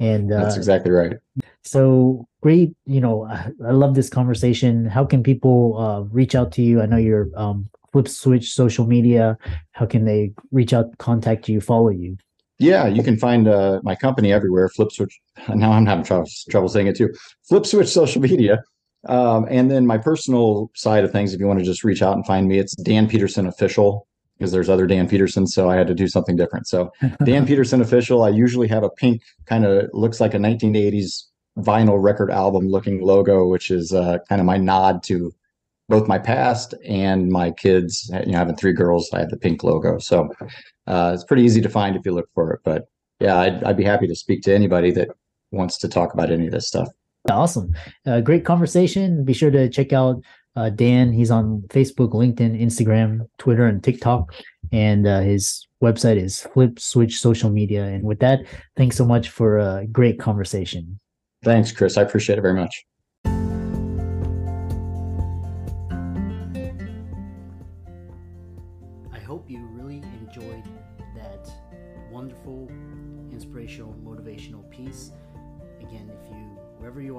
and 0.00 0.32
uh, 0.32 0.42
that's 0.42 0.56
exactly 0.56 0.90
right 0.90 1.16
so 1.62 2.26
great 2.42 2.74
you 2.86 3.00
know 3.00 3.26
I, 3.26 3.50
I, 3.66 3.72
love 3.72 3.94
this 3.94 4.08
conversation 4.08 4.86
how 4.86 5.04
can 5.04 5.22
people 5.22 5.78
uh, 5.78 6.00
reach 6.12 6.34
out 6.34 6.52
to 6.52 6.62
you 6.62 6.80
i 6.80 6.86
know 6.86 6.96
you're 6.96 7.28
um, 7.36 7.68
flip 7.92 8.08
switch 8.08 8.52
social 8.52 8.86
media 8.86 9.36
how 9.72 9.86
can 9.86 10.04
they 10.04 10.32
reach 10.52 10.72
out 10.72 10.96
contact 10.98 11.48
you 11.48 11.60
follow 11.60 11.90
you 11.90 12.16
yeah 12.58 12.86
you 12.86 13.02
can 13.02 13.16
find 13.16 13.48
uh, 13.48 13.80
my 13.82 13.94
company 13.94 14.32
everywhere 14.32 14.68
flip 14.68 14.92
switch 14.92 15.20
now 15.54 15.72
i'm 15.72 15.86
having 15.86 16.04
trouble, 16.04 16.28
trouble 16.50 16.68
saying 16.68 16.86
it 16.86 16.96
too 16.96 17.12
flip 17.48 17.66
switch 17.66 17.88
social 17.88 18.20
media 18.20 18.62
um, 19.06 19.46
and 19.50 19.70
then 19.70 19.86
my 19.86 19.98
personal 19.98 20.70
side 20.74 21.04
of 21.04 21.12
things 21.12 21.34
if 21.34 21.40
you 21.40 21.46
want 21.46 21.58
to 21.58 21.64
just 21.64 21.84
reach 21.84 22.02
out 22.02 22.16
and 22.16 22.26
find 22.26 22.48
me 22.48 22.58
it's 22.58 22.74
dan 22.76 23.08
peterson 23.08 23.46
official 23.46 24.06
because 24.38 24.52
there's 24.52 24.68
other 24.68 24.86
Dan 24.86 25.08
Peterson, 25.08 25.46
so 25.46 25.70
I 25.70 25.76
had 25.76 25.86
to 25.86 25.94
do 25.94 26.08
something 26.08 26.36
different. 26.36 26.66
So 26.66 26.90
Dan 27.24 27.46
Peterson 27.46 27.80
official. 27.80 28.24
I 28.24 28.30
usually 28.30 28.68
have 28.68 28.82
a 28.82 28.90
pink 28.90 29.22
kind 29.46 29.64
of 29.64 29.88
looks 29.92 30.20
like 30.20 30.34
a 30.34 30.38
1980s 30.38 31.24
vinyl 31.58 32.02
record 32.02 32.30
album 32.30 32.68
looking 32.68 33.00
logo, 33.00 33.46
which 33.46 33.70
is 33.70 33.92
uh, 33.92 34.18
kind 34.28 34.40
of 34.40 34.46
my 34.46 34.56
nod 34.56 35.02
to 35.04 35.32
both 35.88 36.08
my 36.08 36.18
past 36.18 36.74
and 36.86 37.28
my 37.30 37.50
kids. 37.50 38.10
You 38.26 38.32
know, 38.32 38.38
having 38.38 38.56
three 38.56 38.72
girls, 38.72 39.10
I 39.12 39.20
have 39.20 39.30
the 39.30 39.36
pink 39.36 39.62
logo, 39.62 39.98
so 39.98 40.28
uh, 40.86 41.12
it's 41.14 41.24
pretty 41.24 41.42
easy 41.42 41.60
to 41.60 41.68
find 41.68 41.96
if 41.96 42.04
you 42.04 42.12
look 42.12 42.28
for 42.34 42.52
it. 42.52 42.60
But 42.64 42.88
yeah, 43.20 43.38
I'd, 43.38 43.62
I'd 43.64 43.76
be 43.76 43.84
happy 43.84 44.06
to 44.06 44.14
speak 44.14 44.42
to 44.42 44.54
anybody 44.54 44.90
that 44.92 45.08
wants 45.50 45.78
to 45.78 45.88
talk 45.88 46.14
about 46.14 46.30
any 46.30 46.46
of 46.46 46.52
this 46.52 46.66
stuff. 46.66 46.88
Awesome. 47.30 47.74
Uh, 48.06 48.20
great 48.20 48.44
conversation. 48.44 49.24
Be 49.24 49.32
sure 49.32 49.50
to 49.50 49.68
check 49.70 49.92
out 49.92 50.22
uh, 50.56 50.70
Dan. 50.70 51.12
He's 51.12 51.30
on 51.30 51.62
Facebook, 51.68 52.12
LinkedIn, 52.12 52.60
Instagram, 52.60 53.26
Twitter, 53.38 53.66
and 53.66 53.82
TikTok. 53.82 54.34
And 54.72 55.06
uh, 55.06 55.20
his 55.20 55.66
website 55.82 56.16
is 56.16 56.42
Flip 56.52 56.78
Switch 56.78 57.18
Social 57.18 57.50
Media. 57.50 57.84
And 57.84 58.04
with 58.04 58.18
that, 58.20 58.40
thanks 58.76 58.96
so 58.96 59.06
much 59.06 59.30
for 59.30 59.58
a 59.58 59.86
great 59.86 60.18
conversation. 60.18 60.98
Thanks, 61.42 61.72
Chris. 61.72 61.96
I 61.96 62.02
appreciate 62.02 62.38
it 62.38 62.42
very 62.42 62.54
much. 62.54 62.84